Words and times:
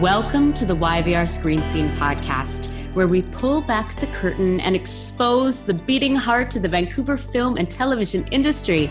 Welcome 0.00 0.54
to 0.54 0.64
the 0.64 0.74
YVR 0.74 1.28
Screen 1.28 1.60
Scene 1.60 1.90
podcast, 1.94 2.68
where 2.94 3.06
we 3.06 3.20
pull 3.20 3.60
back 3.60 3.94
the 3.96 4.06
curtain 4.06 4.58
and 4.60 4.74
expose 4.74 5.62
the 5.62 5.74
beating 5.74 6.16
heart 6.16 6.56
of 6.56 6.62
the 6.62 6.68
Vancouver 6.68 7.18
film 7.18 7.58
and 7.58 7.68
television 7.68 8.26
industry, 8.28 8.90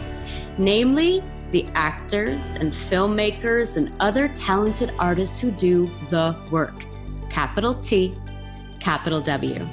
namely 0.59 1.23
the 1.49 1.65
actors 1.73 2.57
and 2.57 2.71
filmmakers 2.71 3.75
and 3.75 3.91
other 3.99 4.27
talented 4.27 4.93
artists 4.99 5.39
who 5.39 5.49
do 5.49 5.87
the 6.11 6.35
work. 6.51 6.85
Capital 7.31 7.73
T, 7.73 8.15
capital 8.79 9.19
W. 9.19 9.67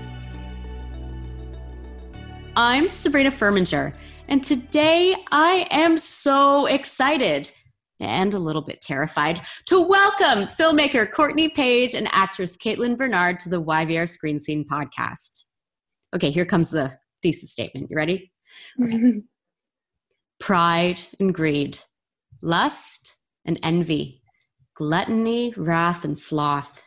I'm 2.56 2.88
Sabrina 2.88 3.30
Furminger, 3.30 3.94
and 4.28 4.42
today 4.42 5.14
I 5.30 5.66
am 5.70 5.98
so 5.98 6.64
excited 6.64 7.50
and 8.00 8.34
a 8.34 8.38
little 8.38 8.62
bit 8.62 8.80
terrified 8.80 9.40
to 9.66 9.80
welcome 9.80 10.44
filmmaker 10.46 11.10
Courtney 11.10 11.48
Paige 11.48 11.94
and 11.94 12.08
actress 12.12 12.56
Kaitlyn 12.56 12.96
Bernard 12.96 13.40
to 13.40 13.48
the 13.48 13.62
YVR 13.62 14.08
Screen 14.08 14.38
Scene 14.38 14.66
podcast. 14.66 15.44
Okay, 16.14 16.30
here 16.30 16.44
comes 16.44 16.70
the 16.70 16.98
thesis 17.22 17.52
statement. 17.52 17.90
You 17.90 17.96
ready? 17.96 18.32
Okay. 18.82 19.22
Pride 20.40 21.00
and 21.18 21.34
greed, 21.34 21.78
lust 22.42 23.16
and 23.46 23.58
envy, 23.62 24.20
gluttony, 24.74 25.54
wrath, 25.56 26.04
and 26.04 26.18
sloth. 26.18 26.82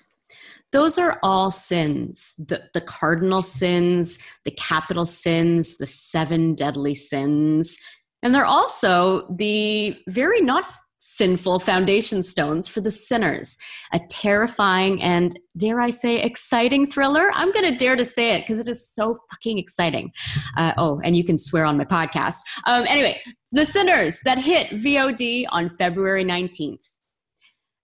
Those 0.71 0.99
are 0.99 1.19
all 1.23 1.49
sins 1.49 2.35
the, 2.37 2.69
the 2.75 2.81
cardinal 2.81 3.41
sins, 3.41 4.19
the 4.45 4.51
capital 4.51 5.05
sins, 5.05 5.77
the 5.77 5.87
seven 5.87 6.53
deadly 6.53 6.93
sins. 6.93 7.79
And 8.21 8.35
they're 8.35 8.45
also 8.45 9.27
the 9.35 9.97
very 10.07 10.41
not 10.41 10.65
sinful 11.09 11.59
foundation 11.59 12.21
stones 12.21 12.67
for 12.67 12.81
the 12.81 12.91
sinners. 12.91 13.57
A 13.93 13.99
terrifying 14.09 15.01
and, 15.01 15.39
dare 15.57 15.81
I 15.81 15.89
say, 15.89 16.21
exciting 16.21 16.85
thriller. 16.85 17.31
I'm 17.33 17.51
going 17.51 17.65
to 17.65 17.75
dare 17.75 17.95
to 17.95 18.05
say 18.05 18.35
it 18.35 18.41
because 18.41 18.59
it 18.59 18.67
is 18.67 18.87
so 18.87 19.17
fucking 19.31 19.57
exciting. 19.57 20.11
Uh, 20.55 20.73
oh, 20.77 21.01
and 21.03 21.17
you 21.17 21.23
can 21.23 21.37
swear 21.37 21.65
on 21.65 21.77
my 21.77 21.85
podcast. 21.85 22.41
Um, 22.67 22.85
anyway, 22.87 23.19
The 23.51 23.65
Sinners 23.65 24.19
that 24.23 24.37
hit 24.37 24.67
VOD 24.67 25.45
on 25.49 25.69
February 25.71 26.23
19th. 26.23 26.85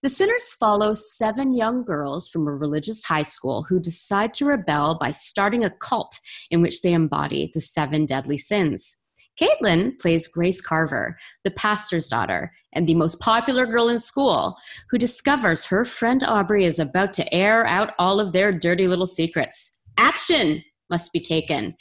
The 0.04 0.10
Sinners 0.10 0.52
follow 0.52 0.94
seven 0.94 1.56
young 1.56 1.84
girls 1.84 2.30
from 2.30 2.48
a 2.48 2.54
religious 2.54 3.06
high 3.06 3.24
school 3.24 3.64
who 3.64 3.80
decide 3.80 4.36
to 4.36 4.46
rebel 4.46 5.00
by 5.02 5.10
starting 5.10 5.64
a 5.64 5.72
cult 5.72 6.20
in 6.52 6.62
which 6.62 6.84
they 6.84 6.94
embody 6.94 7.50
the 7.56 7.62
seven 7.62 8.06
deadly 8.06 8.38
sins. 8.38 8.98
Kaitlyn 9.40 10.00
plays 10.00 10.28
Grace 10.28 10.62
Carver, 10.62 11.18
the 11.44 11.52
pastor's 11.52 12.08
daughter 12.08 12.54
and 12.74 12.88
the 12.88 12.96
most 12.96 13.20
popular 13.20 13.66
girl 13.66 13.90
in 13.90 14.00
school, 14.00 14.58
who 14.90 14.98
discovers 14.98 15.66
her 15.66 15.86
friend 15.86 16.24
Aubrey 16.24 16.66
is 16.66 16.80
about 16.80 17.14
to 17.14 17.34
air 17.34 17.66
out 17.66 17.94
all 18.00 18.20
of 18.20 18.32
their 18.32 18.52
dirty 18.52 18.88
little 18.88 19.06
secrets. 19.06 19.84
Action 19.98 20.64
must 20.90 21.14
be 21.14 21.20
taken. 21.20 21.76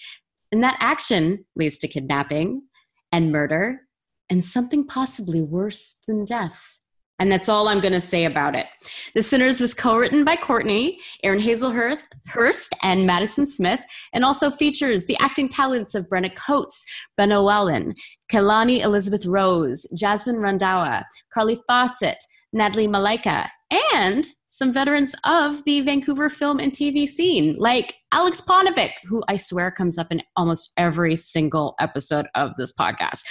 And 0.53 0.63
that 0.63 0.77
action 0.81 1.45
leads 1.57 1.79
to 1.79 1.89
kidnapping 1.89 2.63
and 3.11 3.33
murder 3.33 3.83
and 4.31 4.45
something 4.45 4.87
possibly 4.87 5.43
worse 5.43 6.01
than 6.07 6.25
death. 6.25 6.79
And 7.25 7.33
that's 7.33 7.49
all 7.49 7.69
I'm 7.69 7.81
going 7.81 7.95
to 7.95 8.03
say 8.03 8.27
about 8.27 8.55
it. 8.55 8.67
The 9.15 9.23
Sinners 9.23 9.59
was 9.59 9.73
co 9.73 9.97
written 9.97 10.25
by 10.25 10.37
Courtney, 10.37 11.01
Aaron 11.23 11.41
Erin 11.41 11.57
Hazlehurst, 11.57 12.69
and 12.83 13.07
Madison 13.07 13.47
Smith, 13.47 13.83
and 14.13 14.27
also 14.27 14.51
features 14.51 15.07
the 15.07 15.17
acting 15.21 15.49
talents 15.49 15.95
of 15.95 16.07
Brenna 16.11 16.37
Coates, 16.37 16.85
Brenna 17.19 17.43
Llewellyn, 17.43 17.95
Keilani 18.31 18.81
Elizabeth 18.81 19.25
Rose, 19.25 19.89
Jasmine 19.97 20.37
Randhawa, 20.37 21.05
Carly 21.33 21.63
Fawcett, 21.67 22.23
Natalie 22.53 22.89
Malaika, 22.89 23.49
and 23.95 24.29
some 24.47 24.71
veterans 24.71 25.15
of 25.25 25.65
the 25.65 25.81
Vancouver 25.81 26.29
film 26.29 26.59
and 26.59 26.73
TV 26.73 27.09
scene, 27.09 27.57
like 27.59 27.95
Aleks 28.13 28.45
Paunovic, 28.45 28.91
who 29.09 29.25
I 29.29 29.37
swear 29.37 29.71
comes 29.71 29.97
up 29.97 30.13
in 30.13 30.21
almost 30.37 30.73
every 30.77 31.17
single 31.17 31.75
episode 31.81 32.27
of 32.35 32.51
this 32.59 32.75
podcast 32.79 33.23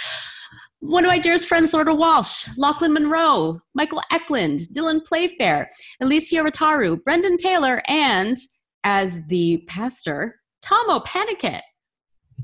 one 0.84 1.02
of 1.02 1.08
my 1.08 1.18
dearest 1.18 1.48
friends, 1.48 1.72
Loretta 1.72 1.94
Walsh, 1.94 2.46
Lochlyn 2.58 2.92
Munro, 2.92 3.58
Michael 3.74 4.02
Eklund, 4.12 4.60
Dylan 4.76 5.02
Playfair, 5.02 5.70
Elysia 6.02 6.46
Rotaru, 6.46 7.02
Brendan 7.02 7.38
Taylor, 7.38 7.80
and 7.88 8.36
as 8.84 9.26
the 9.28 9.64
pastor, 9.66 10.40
Tahmoh 10.62 11.04
Penikett. 11.06 11.62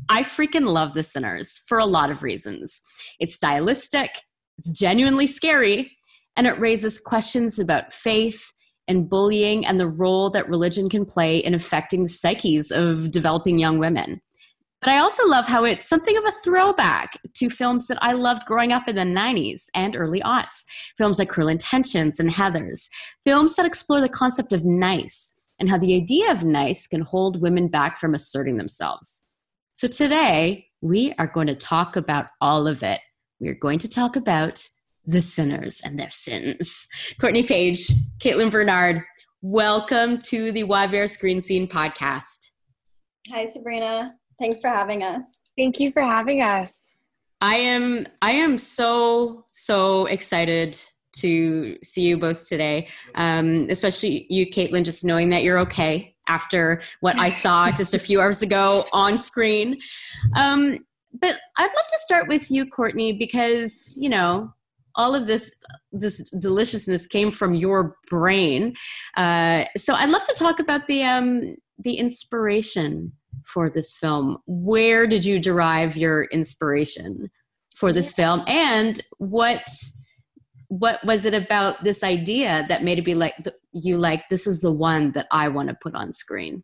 I 0.09 0.23
freaking 0.23 0.67
love 0.67 0.95
The 0.95 1.03
Sinners 1.03 1.61
for 1.67 1.79
a 1.79 1.85
lot 1.85 2.11
of 2.11 2.23
reasons. 2.23 2.81
It's 3.19 3.35
stylistic, 3.35 4.11
it's 4.57 4.71
genuinely 4.71 5.27
scary, 5.27 5.95
and 6.35 6.47
it 6.47 6.59
raises 6.59 6.99
questions 6.99 7.59
about 7.59 7.93
faith 7.93 8.53
and 8.89 9.09
bullying 9.09 9.67
and 9.67 9.79
the 9.79 9.89
role 9.89 10.31
that 10.31 10.49
religion 10.49 10.89
can 10.89 11.05
play 11.05 11.37
in 11.37 11.53
affecting 11.53 12.05
the 12.05 12.09
psyches 12.09 12.71
of 12.71 13.11
developing 13.11 13.59
young 13.59 13.79
women. 13.79 14.23
But 14.81 14.93
I 14.93 14.99
also 14.99 15.29
love 15.29 15.47
how 15.47 15.65
it's 15.65 15.89
something 15.89 16.17
of 16.17 16.25
a 16.25 16.33
throwback 16.43 17.19
to 17.35 17.51
films 17.51 17.87
that 17.89 17.99
I 18.01 18.13
loved 18.13 18.47
growing 18.47 18.73
up 18.73 18.89
in 18.89 18.97
the 18.97 19.03
90s 19.03 19.67
and 19.75 19.95
early 19.95 20.21
aughts. 20.21 20.65
Films 20.97 21.19
like 21.19 21.29
Cruel 21.29 21.49
Intentions 21.49 22.19
and 22.19 22.31
Heathers. 22.31 22.89
Films 23.23 23.57
that 23.57 23.67
explore 23.67 24.01
the 24.01 24.09
concept 24.09 24.55
of 24.55 24.65
nice 24.65 25.33
and 25.59 25.69
how 25.69 25.77
the 25.77 25.95
idea 25.95 26.33
of 26.33 26.45
nice 26.45 26.87
can 26.87 27.03
hold 27.03 27.43
women 27.43 27.69
back 27.69 27.99
from 27.99 28.15
asserting 28.15 28.57
themselves. 28.57 29.27
So 29.69 29.87
today, 29.87 30.67
we 30.81 31.15
are 31.19 31.27
going 31.27 31.49
to 31.49 31.55
talk 31.55 31.97
about 31.97 32.29
all 32.41 32.67
of 32.67 32.83
it. 32.83 33.01
We 33.39 33.49
are 33.49 33.55
going 33.55 33.79
to 33.81 33.89
talk 33.89 34.17
about 34.17 34.67
the 35.05 35.21
sinners 35.21 35.83
and 35.85 35.99
their 35.99 36.11
sins. 36.11 36.89
Courtney 37.21 37.43
Paige, 37.43 37.91
Kaitlyn 38.19 38.51
Bernard, 38.51 39.03
welcome 39.43 40.19
to 40.23 40.53
the 40.53 40.65
YVR 40.65 41.09
Screen 41.09 41.43
Scene 41.43 41.69
podcast. 41.69 42.47
Hi, 43.31 43.45
Sabrina. 43.45 44.15
Thanks 44.41 44.59
for 44.59 44.69
having 44.69 45.03
us. 45.03 45.43
Thank 45.57 45.79
you 45.79 45.93
for 45.93 46.03
having 46.03 46.43
us. 46.43 46.73
I 47.43 47.57
am 47.57 48.07
I 48.23 48.33
am 48.33 48.57
so 48.57 49.45
so 49.51 50.07
excited 50.07 50.81
to 51.13 51.77
see 51.83 52.03
you 52.03 52.17
both 52.17 52.49
today, 52.49 52.89
um, 53.17 53.67
especially 53.69 54.27
you, 54.31 54.47
Kaitlyn. 54.47 54.85
Just 54.85 55.05
knowing 55.05 55.29
that 55.31 55.43
you're 55.43 55.59
okay 55.61 56.15
after 56.29 56.81
what 57.01 57.19
I 57.19 57.29
saw 57.29 57.71
just 57.77 57.93
a 57.93 57.99
few 57.99 58.21
hours 58.21 58.41
ago 58.41 58.87
on 58.93 59.19
screen. 59.19 59.79
Um, 60.37 60.79
but 61.13 61.37
I'd 61.59 61.65
love 61.65 61.89
to 61.91 61.99
start 61.99 62.27
with 62.27 62.51
you, 62.51 62.65
Courtney, 62.65 63.13
because 63.13 63.99
you 64.01 64.09
know 64.09 64.55
all 64.95 65.15
of 65.15 65.27
this 65.27 65.55
this 65.93 66.31
deliciousness 66.31 67.07
came 67.07 67.31
from 67.31 67.55
your 67.55 67.97
brain. 68.09 68.75
Uh, 69.19 69.65
so 69.77 69.95
I'd 69.95 70.09
love 70.09 70.25
to 70.25 70.35
talk 70.35 70.61
about 70.61 70.87
the 70.87 71.03
um, 71.05 71.57
the 71.79 71.95
inspiration 71.95 73.13
for 73.53 73.71
this 73.71 73.95
film. 73.95 74.39
Where 74.47 75.07
did 75.07 75.25
you 75.25 75.39
derive 75.39 75.97
your 75.97 76.25
inspiration 76.25 77.31
for 77.77 77.93
this 77.93 78.13
film, 78.13 78.43
and 78.47 79.01
what 79.19 79.67
what 80.69 81.05
was 81.05 81.25
it 81.25 81.35
about 81.35 81.83
this 81.83 82.05
idea 82.05 82.65
that 82.69 82.85
made 82.85 82.99
it 82.99 83.05
be 83.05 83.15
like 83.15 83.35
you 83.73 83.97
like 83.97 84.29
this 84.29 84.47
is 84.47 84.61
the 84.61 84.73
one 84.73 85.11
that 85.13 85.27
I 85.33 85.49
want 85.49 85.69
to 85.69 85.77
put 85.81 85.95
on 85.95 86.13
screen? 86.13 86.63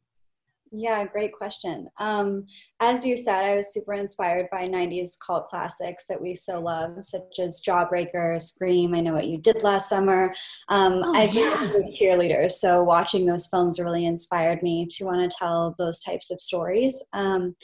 Yeah, 0.72 1.04
great 1.04 1.32
question. 1.32 1.88
Um, 1.98 2.46
as 2.80 3.06
you 3.06 3.16
said, 3.16 3.44
I 3.44 3.56
was 3.56 3.72
super 3.72 3.94
inspired 3.94 4.46
by 4.50 4.66
90s 4.66 5.12
cult 5.24 5.44
classics 5.46 6.06
that 6.08 6.20
we 6.20 6.34
so 6.34 6.60
love, 6.60 7.02
such 7.04 7.38
as 7.40 7.62
Jawbreaker, 7.66 8.40
Scream, 8.42 8.94
I 8.94 9.00
Know 9.00 9.14
What 9.14 9.28
You 9.28 9.38
Did 9.38 9.62
Last 9.62 9.88
Summer. 9.88 10.30
Um, 10.68 11.02
oh, 11.04 11.14
I've 11.14 11.32
yeah. 11.32 11.56
been 11.60 11.84
a 11.84 11.96
cheerleader, 11.96 12.50
so 12.50 12.82
watching 12.82 13.26
those 13.26 13.46
films 13.46 13.78
really 13.78 14.06
inspired 14.06 14.62
me 14.62 14.86
to 14.90 15.04
want 15.04 15.30
to 15.30 15.36
tell 15.36 15.74
those 15.78 16.00
types 16.00 16.30
of 16.30 16.40
stories. 16.40 17.06
Um, 17.12 17.54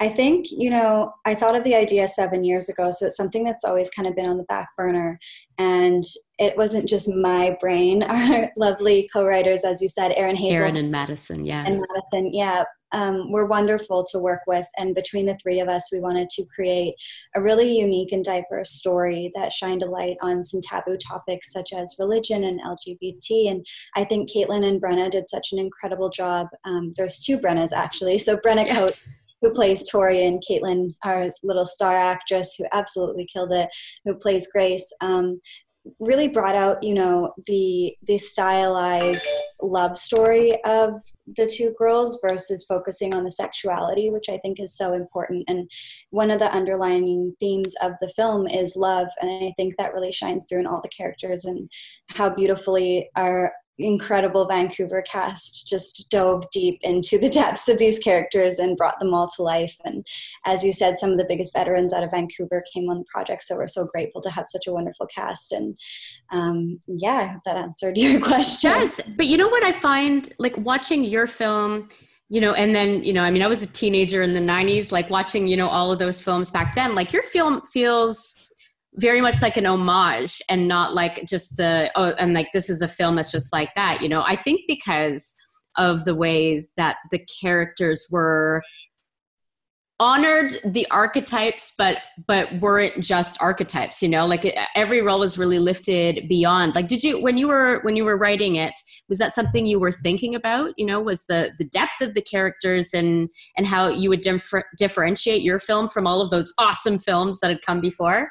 I 0.00 0.08
think, 0.08 0.46
you 0.50 0.70
know, 0.70 1.12
I 1.26 1.34
thought 1.34 1.54
of 1.54 1.62
the 1.62 1.74
idea 1.74 2.08
seven 2.08 2.42
years 2.42 2.70
ago, 2.70 2.90
so 2.90 3.06
it's 3.06 3.16
something 3.18 3.44
that's 3.44 3.64
always 3.64 3.90
kind 3.90 4.08
of 4.08 4.16
been 4.16 4.26
on 4.26 4.38
the 4.38 4.44
back 4.44 4.68
burner. 4.74 5.18
And 5.58 6.02
it 6.38 6.56
wasn't 6.56 6.88
just 6.88 7.06
my 7.14 7.54
brain. 7.60 8.02
Our 8.04 8.50
lovely 8.56 9.10
co 9.12 9.26
writers, 9.26 9.62
as 9.62 9.82
you 9.82 9.88
said, 9.88 10.12
Erin 10.16 10.36
Hazel. 10.36 10.62
Erin 10.62 10.76
and 10.76 10.90
Madison, 10.90 11.44
yeah. 11.44 11.64
And 11.66 11.84
Madison, 11.86 12.32
yeah, 12.32 12.64
um, 12.92 13.30
were 13.30 13.44
wonderful 13.44 14.02
to 14.04 14.18
work 14.18 14.40
with. 14.46 14.64
And 14.78 14.94
between 14.94 15.26
the 15.26 15.36
three 15.36 15.60
of 15.60 15.68
us, 15.68 15.90
we 15.92 16.00
wanted 16.00 16.30
to 16.30 16.46
create 16.46 16.94
a 17.36 17.42
really 17.42 17.78
unique 17.78 18.12
and 18.12 18.24
diverse 18.24 18.70
story 18.70 19.30
that 19.34 19.52
shined 19.52 19.82
a 19.82 19.90
light 19.90 20.16
on 20.22 20.42
some 20.42 20.62
taboo 20.62 20.96
topics 20.96 21.52
such 21.52 21.74
as 21.74 21.96
religion 21.98 22.44
and 22.44 22.58
LGBT. 22.62 23.50
And 23.50 23.66
I 23.96 24.04
think 24.04 24.30
Kaitlyn 24.30 24.66
and 24.66 24.80
Brenna 24.80 25.10
did 25.10 25.28
such 25.28 25.48
an 25.52 25.58
incredible 25.58 26.08
job. 26.08 26.46
Um, 26.64 26.90
there's 26.96 27.22
two 27.22 27.38
Brennas 27.38 27.72
actually. 27.72 28.18
So 28.18 28.38
Brenna 28.38 28.66
yeah. 28.66 28.74
Coate 28.74 28.98
who 29.40 29.52
plays 29.52 29.88
Tori, 29.88 30.24
and 30.26 30.42
Caitlin, 30.48 30.94
our 31.04 31.28
little 31.42 31.64
star 31.66 31.94
actress, 31.94 32.54
who 32.56 32.64
absolutely 32.72 33.26
killed 33.32 33.52
it, 33.52 33.68
who 34.04 34.14
plays 34.14 34.50
Grace. 34.52 34.92
Um, 35.00 35.40
really 35.98 36.28
brought 36.28 36.54
out 36.54 36.82
you 36.82 36.94
know 36.94 37.32
the 37.46 37.94
the 38.06 38.18
stylized 38.18 39.26
love 39.62 39.96
story 39.96 40.62
of 40.64 40.94
the 41.36 41.46
two 41.46 41.72
girls 41.78 42.18
versus 42.26 42.64
focusing 42.68 43.14
on 43.14 43.24
the 43.24 43.30
sexuality 43.30 44.10
which 44.10 44.28
i 44.28 44.36
think 44.38 44.60
is 44.60 44.76
so 44.76 44.92
important 44.92 45.42
and 45.48 45.70
one 46.10 46.30
of 46.30 46.38
the 46.38 46.52
underlying 46.52 47.34
themes 47.40 47.74
of 47.82 47.92
the 48.00 48.12
film 48.14 48.46
is 48.46 48.76
love 48.76 49.06
and 49.22 49.30
i 49.30 49.52
think 49.56 49.74
that 49.76 49.94
really 49.94 50.12
shines 50.12 50.44
through 50.48 50.60
in 50.60 50.66
all 50.66 50.80
the 50.82 50.88
characters 50.88 51.46
and 51.46 51.68
how 52.10 52.28
beautifully 52.28 53.08
our 53.16 53.52
incredible 53.80 54.46
Vancouver 54.46 55.02
cast 55.02 55.66
just 55.68 56.10
dove 56.10 56.44
deep 56.50 56.78
into 56.82 57.18
the 57.18 57.28
depths 57.40 57.68
of 57.68 57.78
these 57.78 57.98
characters 57.98 58.58
and 58.58 58.76
brought 58.76 58.98
them 59.00 59.14
all 59.14 59.28
to 59.36 59.42
life. 59.42 59.76
And 59.84 60.06
as 60.44 60.64
you 60.64 60.72
said, 60.72 60.98
some 60.98 61.10
of 61.10 61.18
the 61.18 61.26
biggest 61.26 61.52
veterans 61.52 61.92
out 61.92 62.04
of 62.04 62.10
Vancouver 62.10 62.62
came 62.72 62.88
on 62.88 62.98
the 62.98 63.04
project, 63.12 63.42
so 63.42 63.56
we're 63.56 63.66
so 63.66 63.86
grateful 63.86 64.20
to 64.22 64.30
have 64.30 64.48
such 64.48 64.66
a 64.66 64.72
wonderful 64.72 65.06
cast. 65.06 65.52
And 65.52 65.76
um, 66.30 66.80
yeah, 66.86 67.16
I 67.16 67.26
hope 67.26 67.42
that 67.44 67.56
answered 67.56 67.96
your 67.98 68.20
question. 68.20 68.70
Yes, 68.70 69.00
but 69.16 69.26
you 69.26 69.36
know 69.36 69.48
what 69.48 69.64
I 69.64 69.72
find 69.72 70.32
like 70.38 70.56
watching 70.58 71.04
your 71.04 71.26
film 71.26 71.88
you 72.30 72.40
know 72.40 72.54
and 72.54 72.74
then 72.74 73.02
you 73.02 73.12
know 73.12 73.22
i 73.22 73.30
mean 73.30 73.42
i 73.42 73.48
was 73.48 73.62
a 73.62 73.66
teenager 73.66 74.22
in 74.22 74.32
the 74.32 74.40
90s 74.40 74.92
like 74.92 75.10
watching 75.10 75.48
you 75.48 75.56
know 75.56 75.68
all 75.68 75.90
of 75.92 75.98
those 75.98 76.22
films 76.22 76.50
back 76.50 76.74
then 76.74 76.94
like 76.94 77.12
your 77.12 77.24
film 77.24 77.60
feels 77.62 78.36
very 78.94 79.20
much 79.20 79.40
like 79.40 79.56
an 79.56 79.66
homage 79.66 80.42
and 80.48 80.66
not 80.66 80.94
like 80.94 81.24
just 81.26 81.56
the 81.56 81.90
oh 81.94 82.12
and 82.18 82.34
like 82.34 82.48
this 82.52 82.68
is 82.68 82.82
a 82.82 82.88
film 82.88 83.16
that's 83.16 83.30
just 83.30 83.52
like 83.52 83.74
that 83.74 84.00
you 84.02 84.08
know? 84.08 84.22
I 84.26 84.36
think 84.36 84.62
because 84.66 85.36
of 85.76 86.04
the 86.04 86.14
ways 86.14 86.68
that 86.76 86.96
the 87.10 87.24
characters 87.40 88.06
were 88.10 88.62
honored 90.00 90.58
the 90.64 90.90
archetypes 90.90 91.74
but 91.76 91.98
but 92.26 92.52
weren't 92.60 93.00
just 93.04 93.40
archetypes 93.40 94.02
you 94.02 94.08
know? 94.08 94.26
Like 94.26 94.56
every 94.74 95.02
role 95.02 95.20
was 95.20 95.38
really 95.38 95.58
lifted 95.58 96.28
beyond 96.28 96.74
like 96.74 96.88
did 96.88 97.04
you 97.04 97.22
when 97.22 97.36
you 97.36 97.46
were 97.46 97.80
when 97.82 97.96
you 97.96 98.04
were 98.04 98.16
writing 98.16 98.56
it 98.56 98.74
was 99.08 99.18
that 99.18 99.32
something 99.32 99.66
you 99.66 99.78
were 99.78 99.92
thinking 99.92 100.34
about? 100.34 100.72
You 100.76 100.86
know 100.86 101.00
was 101.00 101.26
the 101.26 101.52
the 101.58 101.66
depth 101.66 102.00
of 102.00 102.14
the 102.14 102.22
characters 102.22 102.92
and 102.92 103.28
and 103.56 103.66
how 103.66 103.88
you 103.88 104.08
would 104.08 104.20
differ, 104.20 104.64
differentiate 104.76 105.42
your 105.42 105.58
film 105.60 105.88
from 105.88 106.06
all 106.06 106.20
of 106.20 106.30
those 106.30 106.52
awesome 106.58 106.98
films 106.98 107.38
that 107.40 107.50
had 107.50 107.62
come 107.62 107.80
before 107.80 108.30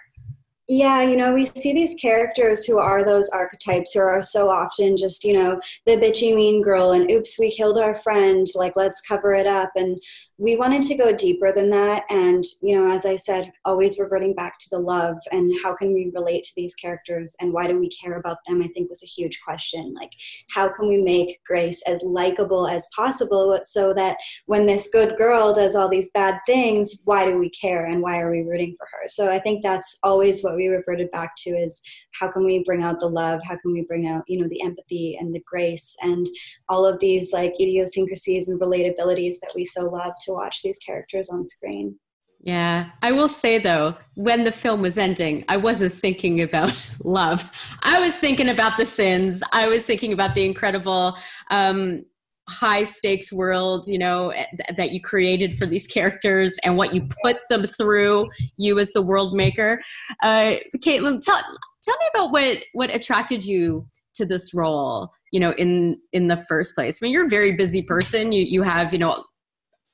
yeah, 0.72 1.02
you 1.02 1.18
know, 1.18 1.34
we 1.34 1.48
see 1.48 1.74
these 1.74 1.96
characters 1.96 2.64
who 2.64 2.78
are 2.78 3.04
those 3.04 3.28
archetypes 3.30 3.92
who 3.92 4.02
are 4.02 4.22
so 4.22 4.52
often 4.52 4.96
just, 4.96 5.24
you 5.24 5.34
know, 5.34 5.60
the 5.88 5.98
bitchy 5.98 6.36
mean 6.36 6.62
girl 6.62 6.92
and 6.92 7.10
oops, 7.10 7.40
we 7.40 7.50
killed 7.50 7.80
our 7.80 7.96
friend, 7.96 8.46
like 8.54 8.74
let's 8.76 9.02
cover 9.02 9.34
it 9.34 9.48
up. 9.48 9.72
And 9.76 9.98
we 10.38 10.56
wanted 10.56 10.84
to 10.84 10.96
go 10.96 11.12
deeper 11.12 11.52
than 11.52 11.72
that. 11.72 12.04
And, 12.12 12.44
you 12.62 12.76
know, 12.76 12.88
as 12.88 13.08
I 13.08 13.16
said, 13.16 13.52
always 13.66 14.00
reverting 14.00 14.36
back 14.36 14.60
to 14.60 14.68
the 14.70 14.78
love 14.78 15.18
and 15.32 15.52
how 15.64 15.74
can 15.74 15.92
we 15.92 16.12
relate 16.14 16.44
to 16.44 16.54
these 16.56 16.76
characters 16.76 17.36
and 17.42 17.52
why 17.52 17.66
do 17.66 17.80
we 17.80 17.90
care 17.90 18.20
about 18.20 18.38
them, 18.48 18.62
I 18.62 18.68
think 18.68 18.90
was 18.90 19.02
a 19.02 19.08
huge 19.08 19.40
question. 19.44 19.92
Like, 19.96 20.12
how 20.52 20.70
can 20.70 20.88
we 20.88 21.02
make 21.02 21.40
Grace 21.48 21.82
as 21.88 22.04
likable 22.04 22.68
as 22.68 22.88
possible 22.96 23.58
so 23.64 23.92
that 23.96 24.18
when 24.46 24.68
this 24.68 24.88
good 24.94 25.18
girl 25.18 25.52
does 25.52 25.76
all 25.76 25.90
these 25.90 26.12
bad 26.12 26.36
things, 26.46 27.02
why 27.06 27.26
do 27.26 27.40
we 27.40 27.50
care 27.50 27.88
and 27.88 28.04
why 28.04 28.20
are 28.20 28.30
we 28.30 28.44
rooting 28.44 28.76
for 28.78 28.86
her? 28.92 29.08
So 29.08 29.32
I 29.32 29.40
think 29.40 29.64
that's 29.64 29.98
always 30.04 30.44
what 30.44 30.59
we 30.60 30.68
reverted 30.68 31.10
back 31.12 31.32
to 31.38 31.52
is 31.52 31.82
how 32.20 32.30
can 32.30 32.46
we 32.46 32.62
bring 32.64 32.84
out 32.84 33.00
the 33.00 33.08
love 33.08 33.40
how 33.44 33.58
can 33.58 33.72
we 33.72 33.84
bring 33.84 34.08
out 34.08 34.24
you 34.28 34.40
know 34.40 34.48
the 34.50 34.62
empathy 34.64 35.18
and 35.20 35.34
the 35.34 35.42
grace 35.46 35.96
and 36.04 36.28
all 36.68 36.86
of 36.86 37.00
these 37.00 37.32
like 37.34 37.54
idiosyncrasies 37.60 38.50
and 38.50 38.60
relatabilities 38.60 39.36
that 39.42 39.54
we 39.56 39.64
so 39.64 39.86
love 39.86 40.14
to 40.22 40.34
watch 40.34 40.62
these 40.62 40.78
characters 40.80 41.30
on 41.30 41.46
screen 41.46 41.98
yeah, 42.42 42.92
I 43.04 43.12
will 43.12 43.28
say 43.28 43.58
though, 43.58 43.98
when 44.16 44.46
the 44.46 44.52
film 44.52 44.82
was 44.82 44.98
ending, 44.98 45.44
I 45.50 45.58
wasn't 45.58 45.92
thinking 45.92 46.42
about 46.42 46.86
love. 47.04 47.52
I 47.82 48.00
was 48.00 48.16
thinking 48.16 48.48
about 48.48 48.78
the 48.78 48.86
sins. 48.86 49.44
I 49.52 49.68
was 49.68 49.86
thinking 49.86 50.14
about 50.14 50.36
the 50.36 50.46
incredible 50.46 51.18
um, 51.52 52.06
high 52.50 52.84
stakes 52.84 53.32
world 53.32 53.86
you 53.88 53.98
know 53.98 54.30
eh, 54.30 54.46
th- 54.50 54.78
that 54.78 54.92
you 54.92 55.02
created 55.02 55.54
for 55.54 55.66
these 55.66 55.88
characters 55.88 56.58
and 56.64 56.78
what 56.78 56.94
you 56.94 57.08
put 57.24 57.38
them 57.50 57.64
through 57.66 58.30
you 58.58 58.80
as 58.80 58.92
the 58.94 59.02
world 59.02 59.34
maker. 59.34 59.82
Uh, 60.24 60.56
caitlin 60.78 61.22
tell, 61.22 61.42
tell 61.84 61.98
me 61.98 62.08
about 62.14 62.32
what 62.32 62.58
what 62.74 62.94
attracted 62.94 63.46
you 63.46 63.86
to 64.14 64.26
this 64.26 64.54
role 64.54 65.10
you 65.32 65.40
know 65.40 65.52
in 65.54 65.96
in 66.12 66.28
the 66.28 66.38
first 66.38 66.76
place. 66.76 67.00
I 67.02 67.06
mean 67.06 67.14
you're 67.14 67.26
a 67.26 67.30
very 67.30 67.54
busy 67.54 67.84
person. 67.84 68.32
You 68.32 68.44
you 68.44 68.64
have 68.64 68.94
you 68.94 69.00
know 69.00 69.24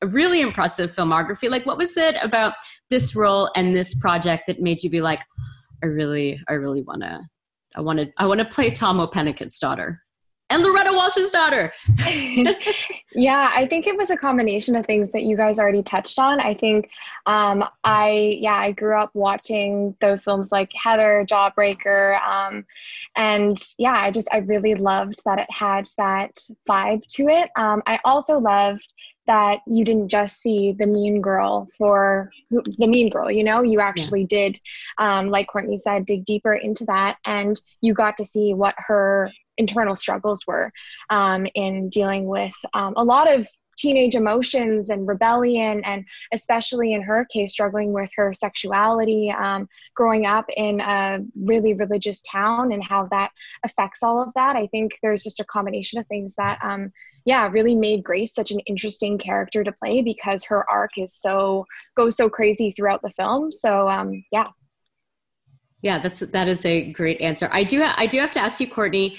a 0.01 0.07
really 0.07 0.41
impressive 0.41 0.91
filmography. 0.91 1.49
Like 1.49 1.65
what 1.65 1.77
was 1.77 1.97
it 1.97 2.17
about 2.21 2.53
this 2.89 3.15
role 3.15 3.49
and 3.55 3.75
this 3.75 3.95
project 3.95 4.43
that 4.47 4.59
made 4.59 4.83
you 4.83 4.89
be 4.89 5.01
like 5.01 5.19
i 5.83 5.85
really 5.85 6.39
i 6.47 6.53
really 6.53 6.81
want 6.81 7.01
to 7.01 7.19
i 7.75 7.81
want 7.81 7.99
to 7.99 8.11
i 8.17 8.25
want 8.25 8.39
to 8.39 8.45
play 8.45 8.71
Tahmoh 8.71 9.11
Penikett's 9.11 9.59
daughter 9.59 10.01
and 10.55 10.63
Loretta 10.63 10.93
Walsh's 10.93 11.31
daughter. 11.31 11.73
yeah, 13.13 13.51
I 13.53 13.67
think 13.69 13.87
it 13.87 13.97
was 13.97 14.09
a 14.09 14.15
combination 14.15 14.77
of 14.77 14.85
things 14.85 15.09
that 15.11 15.23
you 15.23 15.35
guys 15.35 15.59
already 15.59 15.83
touched 15.83 16.17
on. 16.17 16.39
I 16.39 16.53
think 16.53 16.89
um, 17.25 17.65
I, 17.83 18.37
yeah, 18.39 18.55
I 18.55 18.71
grew 18.71 18.97
up 18.97 19.11
watching 19.13 19.95
those 19.99 20.23
films 20.23 20.53
like 20.53 20.71
Heather, 20.73 21.25
Jawbreaker, 21.29 22.21
um, 22.25 22.65
and 23.17 23.61
yeah, 23.77 23.97
I 23.99 24.11
just 24.11 24.29
I 24.31 24.37
really 24.37 24.75
loved 24.75 25.21
that 25.25 25.39
it 25.39 25.51
had 25.51 25.87
that 25.97 26.37
vibe 26.67 27.05
to 27.15 27.27
it. 27.27 27.49
Um, 27.57 27.83
I 27.85 27.99
also 28.05 28.39
loved 28.39 28.87
that 29.27 29.59
you 29.67 29.83
didn't 29.83 30.07
just 30.07 30.37
see 30.37 30.71
the 30.71 30.85
mean 30.85 31.19
girl 31.19 31.67
for 31.77 32.31
the 32.51 32.87
mean 32.87 33.09
girl 33.09 33.31
you 33.31 33.43
know 33.43 33.63
you 33.63 33.79
actually 33.79 34.21
yeah. 34.21 34.27
did 34.29 34.59
um, 34.99 35.31
like 35.31 35.47
courtney 35.47 35.79
said 35.79 36.05
dig 36.05 36.23
deeper 36.25 36.53
into 36.53 36.85
that 36.85 37.17
and 37.25 37.59
you 37.81 37.91
got 37.91 38.15
to 38.17 38.23
see 38.23 38.53
what 38.53 38.75
her 38.77 39.31
internal 39.57 39.95
struggles 39.95 40.45
were 40.47 40.71
um, 41.09 41.47
in 41.55 41.89
dealing 41.89 42.25
with 42.25 42.55
um, 42.73 42.93
a 42.97 43.03
lot 43.03 43.31
of 43.31 43.47
teenage 43.77 44.15
emotions 44.15 44.89
and 44.89 45.07
rebellion 45.07 45.81
and 45.83 46.05
especially 46.33 46.93
in 46.93 47.01
her 47.01 47.25
case 47.25 47.51
struggling 47.51 47.91
with 47.91 48.09
her 48.15 48.33
sexuality 48.33 49.33
um, 49.37 49.67
growing 49.95 50.25
up 50.25 50.45
in 50.55 50.79
a 50.79 51.19
really 51.35 51.73
religious 51.73 52.21
town 52.21 52.71
and 52.71 52.83
how 52.83 53.07
that 53.11 53.31
affects 53.65 54.03
all 54.03 54.21
of 54.21 54.29
that. 54.35 54.55
I 54.55 54.67
think 54.67 54.97
there's 55.01 55.23
just 55.23 55.39
a 55.39 55.45
combination 55.45 55.99
of 55.99 56.07
things 56.07 56.35
that 56.35 56.59
um, 56.63 56.91
yeah 57.25 57.47
really 57.47 57.75
made 57.75 58.03
grace 58.03 58.33
such 58.33 58.51
an 58.51 58.59
interesting 58.61 59.17
character 59.17 59.63
to 59.63 59.71
play 59.71 60.01
because 60.01 60.43
her 60.45 60.69
arc 60.69 60.91
is 60.97 61.13
so 61.13 61.65
goes 61.95 62.15
so 62.15 62.29
crazy 62.29 62.71
throughout 62.71 63.01
the 63.01 63.09
film. 63.09 63.51
So 63.51 63.89
um, 63.89 64.23
yeah. 64.31 64.47
Yeah 65.81 65.99
that's 65.99 66.19
that 66.19 66.47
is 66.47 66.65
a 66.65 66.91
great 66.91 67.19
answer. 67.21 67.49
I 67.51 67.63
do 67.63 67.83
i 67.97 68.07
do 68.07 68.19
have 68.19 68.31
to 68.31 68.39
ask 68.39 68.59
you 68.59 68.67
courtney 68.67 69.17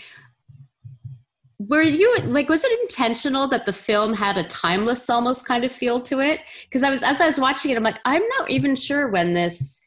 were 1.59 1.83
you 1.83 2.19
like 2.25 2.49
was 2.49 2.65
it 2.65 2.81
intentional 2.83 3.49
that 3.49 3.67
the 3.67 3.73
film 3.73 4.13
had 4.13 4.37
a 4.37 4.45
timeless 4.45 5.09
almost 5.09 5.47
kind 5.47 5.65
of 5.65 5.73
feel 5.73 6.01
to 6.03 6.21
it? 6.21 6.41
Because 6.65 6.83
i 6.83 6.91
was 6.91 7.03
as 7.03 7.21
i 7.21 7.27
was 7.27 7.41
watching 7.41 7.71
it 7.71 7.77
i'm 7.77 7.83
like 7.83 8.01
i'm 8.05 8.23
not 8.39 8.51
even 8.51 8.77
sure 8.77 9.09
when 9.09 9.35
this 9.35 9.83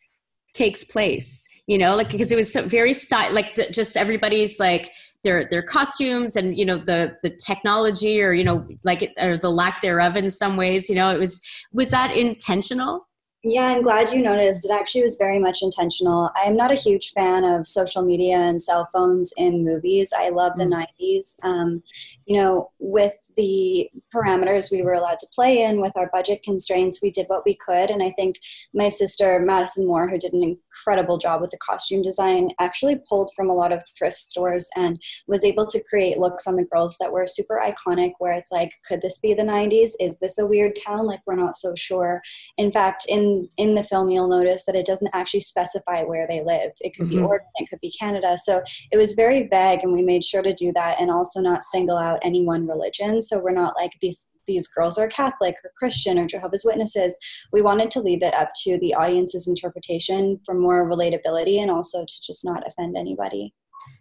takes 0.54 0.84
place 0.84 1.48
you 1.70 1.78
know? 1.78 1.96
Like 1.96 2.10
because 2.10 2.32
it 2.32 2.36
was 2.36 2.52
so 2.52 2.64
very 2.64 2.94
style 2.94 3.32
like 3.32 3.56
just 3.72 3.96
everybody's 3.96 4.60
like 4.60 4.92
their 5.24 5.48
their 5.52 5.62
costumes 5.62 6.36
and 6.36 6.58
you 6.58 6.66
know 6.66 6.78
the 6.78 7.16
the 7.22 7.30
technology 7.30 8.22
or 8.22 8.34
you 8.34 8.44
know 8.44 8.68
like 8.84 9.04
it, 9.04 9.14
or 9.22 9.38
the 9.38 9.52
lack 9.52 9.82
thereof 9.82 10.16
in 10.16 10.32
some 10.32 10.58
ways 10.58 10.90
you 10.90 10.96
know? 10.96 11.12
It 11.12 11.20
was 11.20 11.40
was 11.72 11.92
that 11.92 12.12
intentional 12.12 13.08
yeah, 13.44 13.68
I'm 13.68 13.82
glad 13.82 14.12
you 14.12 14.22
noticed. 14.22 14.66
It 14.66 14.72
actually 14.72 15.04
was 15.04 15.16
very 15.16 15.40
much 15.40 15.60
intentional. 15.62 16.30
I 16.36 16.46
am 16.46 16.58
not 16.58 16.74
a 16.74 16.76
huge 16.76 17.14
fan 17.14 17.46
of 17.46 17.68
social 17.68 18.02
media 18.02 18.36
and 18.36 18.62
cell 18.62 18.90
phones 18.92 19.34
in 19.38 19.64
movies. 19.64 20.12
I 20.18 20.28
love 20.28 20.58
the 20.58 20.66
mm. 20.66 20.86
90s. 21.00 21.36
Um, 21.44 21.82
you 22.26 22.38
know, 22.38 22.72
with 22.80 23.14
the 23.38 23.90
parameters 24.14 24.72
we 24.72 24.82
were 24.82 24.94
allowed 24.94 25.20
to 25.20 25.28
play 25.34 25.64
in, 25.64 25.80
with 25.80 25.94
our 25.96 26.10
budget 26.12 26.44
constraints, 26.44 27.02
we 27.02 27.12
did 27.12 27.28
what 27.28 27.44
we 27.46 27.58
could. 27.66 27.90
And 27.90 28.04
I 28.04 28.12
think 28.12 28.40
my 28.74 28.90
sister, 28.90 29.40
Madison 29.40 29.88
Moore, 29.88 30.10
who 30.10 30.18
did 30.18 30.34
an 30.34 30.44
incredible 30.44 31.18
job 31.18 31.40
with 31.40 31.52
the 31.52 31.58
costume 31.58 32.02
design, 32.02 32.50
actually 32.60 33.00
pulled 33.08 33.32
from 33.38 33.50
a 33.50 33.56
lot 33.56 33.72
of 33.72 33.82
thrift 33.98 34.18
stores 34.18 34.70
and 34.76 35.02
was 35.28 35.46
able 35.46 35.66
to 35.68 35.84
create 35.90 36.18
looks 36.18 36.46
on 36.46 36.58
the 36.58 36.66
girls 36.66 36.98
that 37.00 37.14
were 37.14 37.26
super 37.26 37.62
iconic, 37.66 38.12
where 38.20 38.34
it's 38.34 38.52
like, 38.52 38.74
could 38.86 39.02
this 39.02 39.18
be 39.20 39.34
the 39.34 39.44
90s? 39.44 39.92
Is 40.02 40.20
this 40.20 40.38
a 40.38 40.46
weird 40.46 40.74
town? 40.86 41.08
Like, 41.08 41.22
we're 41.26 41.36
not 41.36 41.56
so 41.56 41.74
sure. 41.78 42.22
In 42.58 42.70
fact, 42.70 43.06
in 43.08 43.29
in 43.30 43.50
in 43.70 43.76
the 43.76 43.84
film 43.84 44.10
you'll 44.10 44.30
notice 44.30 44.66
that 44.66 44.76
it 44.76 44.86
doesn't 44.86 45.12
actually 45.14 45.40
specify 45.42 46.04
where 46.04 46.28
they 46.28 46.44
live. 46.44 46.72
It 46.80 46.96
could 46.96 47.08
mm-hmm. 47.08 47.18
be 47.18 47.24
oregon 47.24 47.48
it 47.56 47.70
could 47.70 47.80
be 47.82 47.92
canada. 47.92 48.38
So 48.38 48.62
it 48.92 48.98
was 48.98 49.14
very 49.14 49.48
vague 49.48 49.80
and 49.84 49.94
we 49.94 50.02
made 50.02 50.24
sure 50.24 50.42
to 50.42 50.54
do 50.54 50.72
that 50.74 51.00
and 51.00 51.12
also 51.12 51.40
not 51.42 51.64
single 51.64 51.98
out 51.98 52.20
any 52.24 52.44
one 52.44 52.68
religion. 52.68 53.22
So 53.22 53.40
we're 53.40 53.52
not 53.52 53.74
like 53.78 53.92
these 54.02 54.30
these 54.48 54.68
girls 54.68 54.98
are 54.98 55.08
catholic 55.08 55.56
or 55.64 55.72
christian 55.78 56.18
or 56.18 56.26
jehovah's 56.26 56.66
witnesses. 56.66 57.18
We 57.54 57.62
wanted 57.62 57.92
to 57.92 58.02
leave 58.02 58.24
it 58.24 58.34
up 58.34 58.52
to 58.64 58.80
the 58.80 58.96
audience's 58.96 59.48
interpretation 59.48 60.40
for 60.46 60.56
more 60.56 60.90
relatability 60.90 61.60
and 61.60 61.70
also 61.70 62.00
to 62.02 62.22
just 62.26 62.44
not 62.44 62.64
offend 62.66 62.98
anybody 62.98 63.54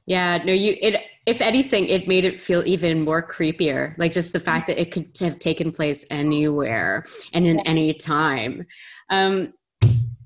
yeah, 0.06 0.42
no, 0.44 0.52
you 0.52 0.76
it 0.80 1.02
if 1.26 1.42
anything, 1.42 1.86
it 1.88 2.08
made 2.08 2.24
it 2.24 2.40
feel 2.40 2.62
even 2.64 3.04
more 3.04 3.22
creepier. 3.22 3.94
Like 3.98 4.12
just 4.12 4.32
the 4.32 4.40
fact 4.40 4.66
that 4.68 4.80
it 4.80 4.90
could 4.90 5.10
have 5.20 5.38
taken 5.38 5.70
place 5.70 6.06
anywhere 6.10 7.04
and 7.34 7.46
in 7.46 7.60
any 7.60 7.92
time. 7.92 8.66
Um, 9.10 9.52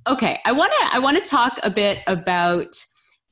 okay, 0.08 0.38
I 0.44 0.52
wanna 0.52 0.72
I 0.92 1.00
wanna 1.00 1.20
talk 1.20 1.58
a 1.64 1.70
bit 1.70 1.98
about 2.06 2.72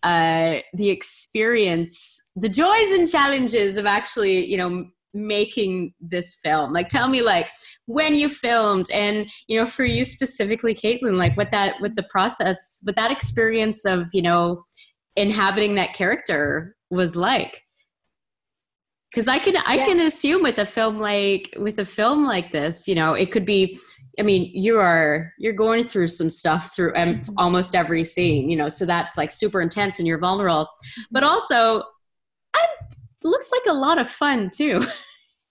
uh, 0.03 0.57
the 0.75 0.91
experience, 0.91 2.21
the 2.35 2.49
joys 2.49 2.91
and 2.91 3.09
challenges 3.09 3.77
of 3.77 3.87
actually, 3.87 4.45
you 4.47 4.57
know, 4.57 4.87
making 5.15 5.95
this 6.01 6.35
film. 6.43 6.73
Like 6.73 6.89
tell 6.89 7.09
me 7.09 7.23
like 7.23 7.51
when 7.87 8.15
you 8.17 8.29
filmed 8.29 8.87
and 8.93 9.29
you 9.47 9.59
know 9.61 9.67
for 9.67 9.85
you 9.85 10.05
specifically 10.05 10.75
Kaitlyn, 10.75 11.17
like 11.17 11.37
what 11.37 11.53
that 11.53 11.81
what 11.81 11.95
the 11.95 12.07
process, 12.11 12.81
what 12.83 12.97
that 12.97 13.13
experience 13.13 13.85
of, 13.85 14.09
you 14.13 14.23
know, 14.23 14.65
inhabiting 15.17 15.75
that 15.75 15.95
character 15.95 16.77
was 16.91 17.17
like. 17.17 17.63
Because 19.11 19.27
i 19.27 19.41
can 19.41 19.57
i 19.67 19.75
yeah. 19.75 19.85
can 19.85 19.99
assume 19.99 20.41
with 20.41 20.59
a 20.59 20.65
film 20.65 21.01
like 21.01 21.53
with 21.59 21.81
a 21.81 21.85
film 21.85 22.25
like 22.25 22.53
this 22.53 22.87
you 22.87 22.95
know 22.95 23.15
it 23.15 23.33
could 23.33 23.45
be 23.45 23.77
i 24.21 24.23
mean 24.23 24.49
you 24.55 24.79
are 24.79 25.33
you're 25.37 25.53
going 25.53 25.83
through 25.83 26.07
some 26.07 26.31
stuff 26.31 26.77
through 26.77 26.93
um, 26.95 27.21
almost 27.37 27.75
every 27.75 28.05
scene 28.05 28.49
you 28.49 28.57
know 28.57 28.69
so 28.69 28.87
that's 28.87 29.19
like 29.19 29.33
super 29.33 29.61
intense 29.61 29.99
and 29.99 30.07
you're 30.07 30.17
vulnerable. 30.17 30.69
But 31.11 31.25
also 31.25 31.83
it 32.55 33.27
looks 33.29 33.51
like 33.51 33.63
a 33.69 33.73
lot 33.77 33.99
of 33.99 34.09
fun 34.09 34.49
too 34.55 34.81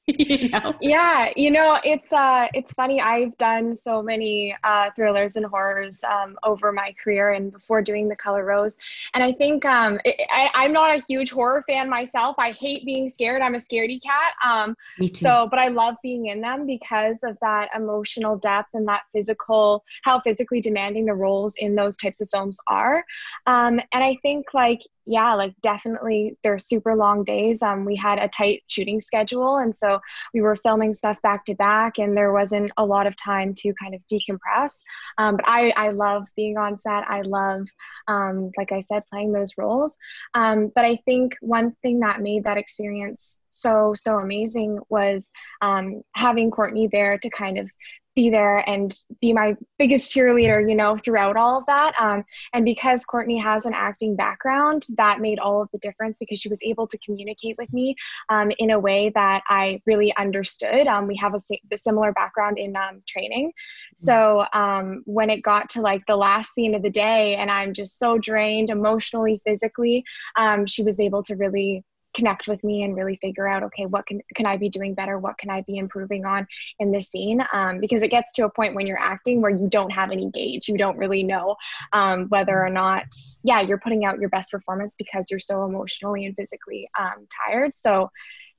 you 0.20 0.50
know? 0.50 0.74
Yeah, 0.82 1.30
you 1.36 1.52
know, 1.52 1.80
it's 1.84 2.12
uh 2.12 2.48
it's 2.54 2.74
funny. 2.74 3.02
I've 3.02 3.38
done 3.38 3.76
so 3.76 4.02
many 4.02 4.56
uh 4.64 4.90
thrillers 4.96 5.36
and 5.36 5.46
horrors 5.46 6.04
um 6.04 6.38
over 6.44 6.72
my 6.72 6.96
career 7.02 7.34
and 7.34 7.52
before 7.52 7.82
doing 7.82 8.08
The 8.08 8.16
Color 8.16 8.46
Rose. 8.46 8.76
And 9.14 9.24
I 9.24 9.32
think 9.34 9.66
um 9.66 10.00
it, 10.06 10.20
I, 10.32 10.50
I'm 10.54 10.74
not 10.74 10.96
a 10.96 11.02
huge 11.08 11.32
horror 11.32 11.64
fan 11.68 11.90
myself. 11.90 12.36
I 12.40 12.52
hate 12.52 12.86
being 12.86 13.10
scared. 13.10 13.42
I'm 13.42 13.56
a 13.56 13.60
scaredy 13.60 14.02
cat. 14.02 14.34
Um 14.44 14.76
Me 14.98 15.10
too. 15.10 15.26
so 15.26 15.48
but 15.50 15.60
I 15.60 15.68
love 15.68 15.96
being 16.02 16.28
in 16.28 16.42
them 16.42 16.66
because 16.66 17.20
of 17.24 17.38
that 17.42 17.70
emotional 17.76 18.38
depth 18.38 18.70
and 18.74 18.88
that 18.88 19.02
physical 19.14 19.84
how 20.04 20.20
physically 20.22 20.62
demanding 20.62 21.06
the 21.06 21.14
roles 21.14 21.54
in 21.58 21.76
those 21.76 21.98
types 21.98 22.22
of 22.22 22.30
films 22.32 22.58
are. 22.68 23.04
Um 23.46 23.80
and 23.94 24.04
I 24.04 24.18
think 24.22 24.48
like 24.54 24.82
yeah, 25.10 25.34
like 25.34 25.56
definitely 25.62 26.38
they're 26.44 26.60
super 26.60 26.96
long 26.96 27.24
days. 27.24 27.64
Um, 27.64 27.84
we 27.84 27.96
had 27.96 28.20
a 28.20 28.28
tight 28.28 28.64
shooting 28.68 29.02
schedule, 29.02 29.58
and 29.58 29.76
so 29.76 30.00
we 30.36 30.42
were 30.42 30.56
filming 30.56 30.94
stuff 30.94 31.18
back 31.24 31.46
to 31.46 31.56
back, 31.56 31.98
and 31.98 32.16
there 32.16 32.32
wasn't 32.32 32.72
a 32.78 32.86
lot 32.86 33.08
of 33.08 33.16
time 33.16 33.56
to 33.56 33.74
kind 33.82 33.96
of 33.96 34.02
decompress. 34.12 34.74
Um, 35.18 35.38
but 35.38 35.46
I, 35.48 35.72
I 35.72 35.90
love 35.90 36.28
being 36.36 36.58
on 36.58 36.78
set. 36.78 37.10
I 37.10 37.22
love, 37.22 37.66
um, 38.08 38.52
like 38.56 38.72
I 38.72 38.82
said, 38.82 39.04
playing 39.12 39.34
those 39.34 39.58
roles. 39.58 39.96
Um, 40.36 40.72
but 40.76 40.86
I 40.86 40.98
think 40.98 41.36
one 41.42 41.72
thing 41.82 42.02
that 42.02 42.22
made 42.22 42.44
that 42.44 42.58
experience 42.58 43.40
so 43.50 43.94
so 43.96 44.20
amazing 44.20 44.80
was 44.90 45.32
um, 45.62 46.02
having 46.16 46.52
Courtney 46.52 46.88
there 46.92 47.18
to 47.18 47.30
kind 47.30 47.58
of 47.58 47.70
be 48.16 48.30
there 48.30 48.68
and 48.70 48.96
be 49.22 49.34
my 49.34 49.56
biggest 49.78 50.14
cheerleader, 50.14 50.68
you 50.68 50.76
know, 50.76 50.98
throughout 50.98 51.38
all 51.38 51.58
of 51.58 51.66
that. 51.68 51.94
Um, 52.00 52.24
and 52.54 52.66
because 52.66 53.06
Courtney 53.06 53.38
has 53.38 53.66
an 53.66 53.74
acting 53.74 54.16
background, 54.16 54.86
that 54.98 55.22
made 55.22 55.40
all 55.40 55.62
of 55.62 55.70
the 55.72 55.80
difference 55.80 56.18
because 56.20 56.40
she 56.40 56.50
was 56.50 56.60
able 56.64 56.88
to 56.88 56.98
communicate 57.00 57.56
with 57.58 57.72
me 57.72 57.96
um, 58.30 58.52
in 58.58 58.72
a 58.72 58.80
way 58.80 59.12
that 59.16 59.44
I 59.48 59.82
really 59.86 60.16
understood. 60.18 60.88
Um, 60.88 61.08
we 61.08 61.16
have 61.18 61.34
a, 61.34 61.40
a, 61.72 61.78
similar 61.78 62.12
background 62.12 62.60
in 62.60 62.76
um, 62.76 63.02
training. 63.08 63.52
So 63.96 64.46
um, 64.54 65.02
when 65.06 65.30
it 65.30 65.42
got 65.42 65.70
to 65.72 65.82
like 65.82 66.04
the 66.08 66.16
last 66.16 66.54
scene 66.54 66.76
of 66.76 66.82
the 66.82 66.90
day 66.90 67.36
and 67.36 67.50
I'm 67.50 67.74
just 67.74 68.00
so 68.00 68.18
drained 68.18 68.70
emotionally, 68.70 69.42
physically, 69.46 70.04
um, 70.36 70.66
she 70.66 70.84
was 70.84 71.00
able 71.00 71.24
to 71.24 71.36
really 71.36 71.84
connect 72.14 72.48
with 72.48 72.64
me 72.64 72.84
and 72.84 72.96
really 72.96 73.18
figure 73.18 73.48
out 73.48 73.64
okay 73.64 73.86
what 73.86 74.06
can 74.06 74.22
can 74.36 74.46
i 74.46 74.58
be 74.58 74.70
doing 74.70 74.94
better? 74.94 75.18
What 75.18 75.38
can 75.38 75.50
i 75.50 75.62
be 75.62 75.78
improving 75.78 76.26
on 76.26 76.48
in 76.80 76.92
this 76.92 77.10
scene? 77.10 77.44
Um, 77.54 77.80
because 77.80 78.04
it 78.04 78.10
gets 78.10 78.34
to 78.34 78.46
a 78.46 78.50
point 78.50 78.76
when 78.76 78.88
you're 78.88 79.00
acting 79.00 79.42
where 79.42 79.52
you 79.52 79.68
don't 79.70 79.92
have 79.92 80.12
any 80.12 80.30
gauge. 80.30 80.68
You 80.68 80.78
don't 80.78 80.98
really 80.98 81.24
know 81.24 81.56
um, 81.94 82.28
whether 82.30 82.60
or 82.60 82.70
not 82.70 83.06
yeah 83.44 83.62
you're 83.62 83.80
putting 83.80 84.06
out 84.06 84.20
your 84.20 84.30
best 84.30 84.52
performance 84.52 84.96
because 84.98 85.30
you're 85.30 85.40
so 85.40 85.66
emotionally 85.66 86.26
and 86.26 86.36
physically 86.36 86.90
um, 86.98 87.28
tired. 87.48 87.74
So 87.74 88.12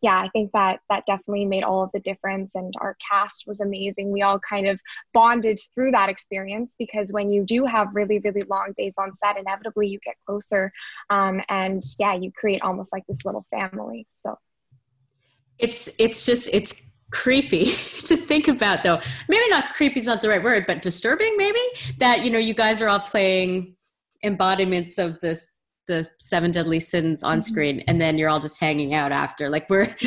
yeah, 0.02 0.18
I 0.18 0.28
think 0.30 0.52
that 0.52 0.80
that 0.88 1.04
definitely 1.06 1.44
made 1.44 1.62
all 1.62 1.82
of 1.82 1.90
the 1.92 2.00
difference. 2.00 2.54
And 2.54 2.72
our 2.80 2.96
cast 3.06 3.44
was 3.46 3.60
amazing. 3.60 4.10
We 4.10 4.22
all 4.22 4.38
kind 4.38 4.66
of 4.66 4.80
bonded 5.12 5.60
through 5.74 5.90
that 5.92 6.08
experience 6.08 6.74
because 6.78 7.12
when 7.12 7.30
you 7.30 7.44
do 7.44 7.64
have 7.66 7.88
really, 7.94 8.18
really 8.18 8.42
long 8.48 8.72
days 8.78 8.94
on 8.98 9.12
set, 9.12 9.38
inevitably 9.38 9.88
you 9.88 9.98
get 10.04 10.16
closer. 10.26 10.72
Um, 11.10 11.42
and 11.48 11.82
yeah, 11.98 12.14
you 12.14 12.32
create 12.32 12.62
almost 12.62 12.92
like 12.92 13.04
this 13.08 13.24
little 13.24 13.44
family. 13.50 14.06
So 14.10 14.38
it's 15.58 15.90
it's 15.98 16.24
just 16.24 16.48
it's 16.52 16.90
creepy 17.10 17.64
to 18.04 18.16
think 18.16 18.48
about 18.48 18.82
though 18.82 18.98
maybe 19.28 19.48
not 19.50 19.68
creepy 19.74 20.00
is 20.00 20.06
not 20.06 20.22
the 20.22 20.28
right 20.28 20.42
word 20.42 20.64
but 20.66 20.80
disturbing 20.80 21.36
maybe 21.36 21.60
that 21.98 22.24
you 22.24 22.30
know 22.30 22.38
you 22.38 22.54
guys 22.54 22.80
are 22.80 22.88
all 22.88 23.00
playing 23.00 23.74
embodiments 24.22 24.96
of 24.96 25.18
this 25.20 25.59
the 25.86 26.06
seven 26.18 26.50
deadly 26.50 26.80
sins 26.80 27.22
on 27.22 27.38
mm-hmm. 27.38 27.42
screen 27.42 27.84
and 27.88 28.00
then 28.00 28.18
you're 28.18 28.28
all 28.28 28.40
just 28.40 28.60
hanging 28.60 28.94
out 28.94 29.12
after 29.12 29.48
like 29.48 29.68
we're 29.68 29.84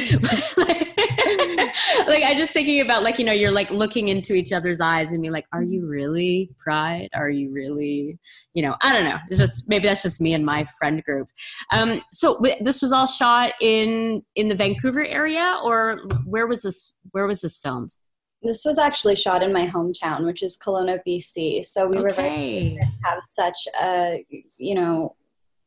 like, 0.58 0.84
like 2.08 2.24
i 2.24 2.34
just 2.36 2.54
thinking 2.54 2.82
about 2.82 3.04
like 3.04 3.20
you 3.20 3.26
know 3.26 3.32
you're 3.32 3.52
like 3.52 3.70
looking 3.72 4.08
into 4.08 4.34
each 4.34 4.52
other's 4.52 4.80
eyes 4.80 5.12
and 5.12 5.22
be 5.22 5.30
like 5.30 5.46
are 5.52 5.64
you 5.64 5.86
really 5.86 6.50
pride 6.58 7.10
are 7.14 7.30
you 7.30 7.52
really 7.52 8.18
you 8.54 8.64
know 8.64 8.76
i 8.82 8.94
don't 8.94 9.06
know 9.06 9.18
it's 9.30 9.40
just 9.40 9.70
maybe 9.70 9.86
that's 9.86 10.04
just 10.04 10.22
me 10.22 10.34
and 10.34 10.46
my 10.46 10.64
friend 10.78 11.04
group 11.04 11.28
um 11.74 12.02
so 12.12 12.36
w- 12.36 12.56
this 12.62 12.82
was 12.82 12.94
all 12.94 13.08
shot 13.08 13.52
in 13.62 14.24
in 14.36 14.48
the 14.48 14.56
vancouver 14.56 15.06
area 15.06 15.60
or 15.64 16.00
where 16.26 16.48
was 16.48 16.62
this 16.62 16.96
where 17.12 17.28
was 17.28 17.42
this 17.42 17.58
filmed 17.58 17.96
this 18.44 18.64
was 18.66 18.78
actually 18.78 19.16
shot 19.16 19.42
in 19.42 19.54
my 19.54 19.66
hometown, 19.66 20.26
which 20.26 20.44
is 20.44 20.58
Kelowna, 20.58 21.00
BC. 21.08 21.64
So 21.66 21.88
we 21.88 21.98
okay. 21.98 22.04
were 22.04 22.10
very 22.14 22.78
to 22.82 22.88
have 23.06 23.20
such 23.24 23.58
a, 23.82 24.26
you 24.58 24.76
know, 24.76 25.16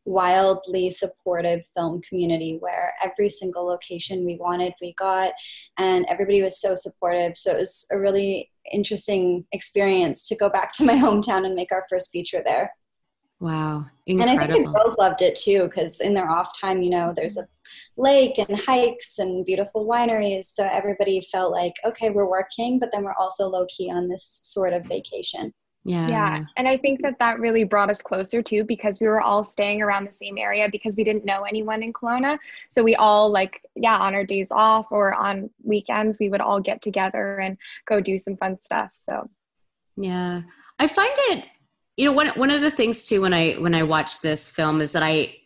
wildly 0.07 0.91
supportive 0.91 1.61
film 1.75 2.01
community 2.01 2.57
where 2.61 2.95
every 3.05 3.29
single 3.29 3.67
location 3.67 4.25
we 4.25 4.37
wanted 4.37 4.73
we 4.81 4.95
got 4.95 5.33
and 5.79 6.07
everybody 6.09 6.43
was 6.43 6.61
so 6.61 6.75
supportive. 6.75 7.37
So 7.37 7.53
it 7.53 7.59
was 7.59 7.87
a 7.93 7.99
really 7.99 8.51
interesting 8.73 9.45
experience 9.53 10.27
to 10.29 10.37
go 10.37 10.49
back 10.49 10.73
to 10.75 10.85
my 10.85 10.95
hometown 10.95 11.45
and 11.45 11.55
make 11.55 11.73
our 11.73 11.85
first 11.91 12.11
feature 12.11 12.43
there. 12.45 12.73
Wow 13.41 13.87
incredible. 14.07 14.33
and 14.33 14.41
i 14.41 14.53
think 14.53 14.67
the 14.67 14.73
girls 14.73 14.97
loved 14.99 15.23
it 15.23 15.37
too 15.37 15.65
because 15.65 16.01
in 16.01 16.15
their 16.15 16.31
off 16.31 16.59
time 16.59 16.81
you 16.81 16.91
know 16.91 17.13
there's 17.15 17.37
a 17.37 17.47
lake 17.97 18.39
and 18.39 18.59
hikes 18.61 19.19
and 19.19 19.45
beautiful 19.45 19.87
wineries. 19.87 20.45
So 20.45 20.69
everybody 20.71 21.21
felt 21.21 21.53
like 21.53 21.75
okay 21.85 22.11
we're 22.11 22.29
working 22.29 22.79
but 22.79 22.91
then 22.93 23.05
we're 23.05 23.15
also 23.19 23.49
low 23.49 23.67
key 23.69 23.91
on 23.91 24.09
this 24.09 24.41
sort 24.43 24.73
of 24.73 24.85
vacation 24.85 25.53
yeah. 25.87 26.09
Yeah. 26.09 26.45
And 26.57 26.67
I 26.67 26.77
think 26.77 27.01
that 27.03 27.17
that 27.21 27.39
really 27.39 27.63
brought 27.63 27.91
us 27.91 28.03
closer 28.03 28.43
too 28.43 28.65
because 28.65 28.99
we 28.99 29.07
were 29.07 29.21
all 29.21 29.45
staying 29.45 29.83
around 29.83 30.05
the 30.05 30.13
same 30.13 30.37
area 30.37 30.69
because 30.69 30.97
we 30.97 31.05
didn't 31.05 31.25
know 31.25 31.45
anyone 31.45 31.81
in 31.81 31.93
Kelowna. 31.93 32.39
So 32.71 32.83
we 32.83 32.97
all, 32.97 33.31
like, 33.31 33.63
yeah, 33.77 33.97
on 33.97 34.13
our 34.13 34.25
days 34.25 34.49
off 34.51 34.87
or 34.91 35.15
on 35.15 35.49
weekends, 35.63 36.19
we 36.19 36.29
would 36.29 36.41
all 36.41 36.61
get 36.61 36.83
together 36.83 37.39
and 37.39 37.57
go 37.87 38.01
do 38.01 38.19
some 38.19 38.37
fun 38.37 38.61
stuff. 38.61 38.91
So, 39.09 39.31
yeah. 39.97 40.43
I 40.81 40.89
find 40.89 41.13
it, 41.29 41.45
you 41.97 42.05
know, 42.05 42.13
one, 42.13 42.31
one 42.31 42.51
of 42.51 42.63
the 42.63 42.71
things 42.71 43.07
too 43.07 43.21
when 43.21 43.33
I 43.33 43.53
when 43.55 43.75
I 43.75 43.85
watched 43.85 44.23
this 44.23 44.51
film 44.51 44.81
is 44.81 44.91
that 44.91 45.05
I 45.05 45.37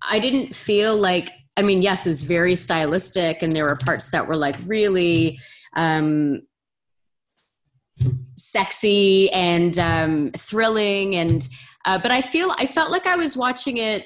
I 0.00 0.20
didn't 0.20 0.54
feel 0.54 0.96
like 0.96 1.30
I 1.56 1.62
mean, 1.62 1.82
yes, 1.82 2.06
it 2.06 2.10
was 2.10 2.24
very 2.24 2.56
stylistic 2.56 3.42
and 3.42 3.54
there 3.54 3.64
were 3.64 3.76
parts 3.76 4.10
that 4.10 4.26
were 4.26 4.36
like 4.36 4.56
really 4.64 5.38
um 5.76 6.42
sexy 8.36 9.30
and 9.32 9.78
um, 9.78 10.30
thrilling 10.36 11.14
and 11.16 11.48
uh, 11.86 11.98
but 11.98 12.10
i 12.10 12.20
feel 12.20 12.52
i 12.58 12.66
felt 12.66 12.90
like 12.90 13.06
i 13.06 13.16
was 13.16 13.36
watching 13.36 13.76
it 13.76 14.04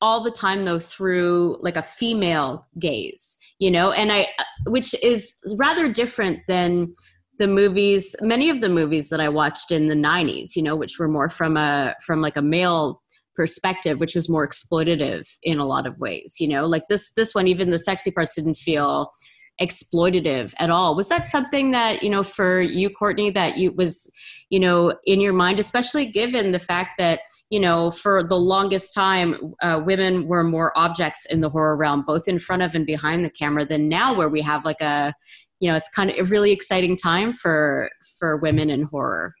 all 0.00 0.22
the 0.22 0.30
time 0.30 0.64
though 0.64 0.78
through 0.78 1.56
like 1.60 1.76
a 1.76 1.82
female 1.82 2.66
gaze 2.78 3.36
you 3.58 3.70
know? 3.70 3.92
And 3.92 4.12
i 4.12 4.22
uh, 4.38 4.44
which 4.66 4.94
is 5.02 5.34
rather 5.56 5.88
different 5.90 6.40
than 6.48 6.92
the 7.38 7.48
movies 7.48 8.14
many 8.20 8.50
of 8.50 8.60
the 8.60 8.68
movies 8.68 9.08
that 9.08 9.20
i 9.20 9.28
watched 9.28 9.70
in 9.70 9.86
the 9.86 9.94
90s 9.94 10.56
you 10.56 10.62
know 10.62 10.76
which 10.76 10.98
were 10.98 11.08
more 11.08 11.28
from 11.28 11.56
a 11.56 11.94
from 12.04 12.20
like 12.20 12.36
a 12.36 12.42
male 12.42 13.02
perspective 13.34 14.00
which 14.00 14.14
was 14.14 14.28
more 14.28 14.48
exploitative 14.48 15.26
in 15.42 15.58
a 15.58 15.66
lot 15.66 15.86
of 15.86 15.98
ways 15.98 16.36
you 16.40 16.48
know? 16.48 16.64
Like 16.66 16.84
this 16.88 17.12
this 17.12 17.34
one 17.34 17.46
even 17.46 17.70
the 17.70 17.78
sexy 17.78 18.10
parts 18.10 18.34
didn't 18.34 18.56
feel 18.56 19.10
exploitative 19.60 20.52
at 20.58 20.70
all. 20.70 20.94
Was 20.94 21.08
that 21.08 21.26
something 21.26 21.70
that 21.70 22.02
you 22.02 22.10
know 22.10 22.22
for 22.22 22.60
you 22.60 22.90
courtney 22.90 23.30
that 23.30 23.56
you 23.56 23.72
was 23.72 24.10
you 24.50 24.60
know 24.60 24.94
in 25.04 25.20
your 25.20 25.32
mind 25.32 25.58
especially 25.58 26.06
given 26.06 26.52
the 26.52 26.58
fact 26.58 26.98
that 26.98 27.20
you 27.50 27.58
know 27.58 27.90
for 27.90 28.22
the 28.22 28.36
longest 28.36 28.94
time 28.94 29.54
uh, 29.62 29.80
women 29.84 30.26
were 30.26 30.44
more 30.44 30.76
objects 30.76 31.26
in 31.26 31.40
the 31.40 31.48
horror 31.48 31.76
realm 31.76 32.02
both 32.02 32.28
in 32.28 32.38
front 32.38 32.62
of 32.62 32.74
and 32.74 32.86
behind 32.86 33.24
the 33.24 33.30
camera 33.30 33.64
than 33.64 33.88
now 33.88 34.14
where 34.14 34.28
we 34.28 34.40
have 34.40 34.64
like 34.64 34.80
a 34.80 35.12
you 35.60 35.70
know 35.70 35.76
it's 35.76 35.88
kind 35.88 36.10
of 36.10 36.18
a 36.18 36.24
really 36.24 36.52
exciting 36.52 36.96
time 36.96 37.32
for 37.32 37.90
for 38.18 38.36
women 38.36 38.70
in 38.70 38.82
horror 38.84 39.34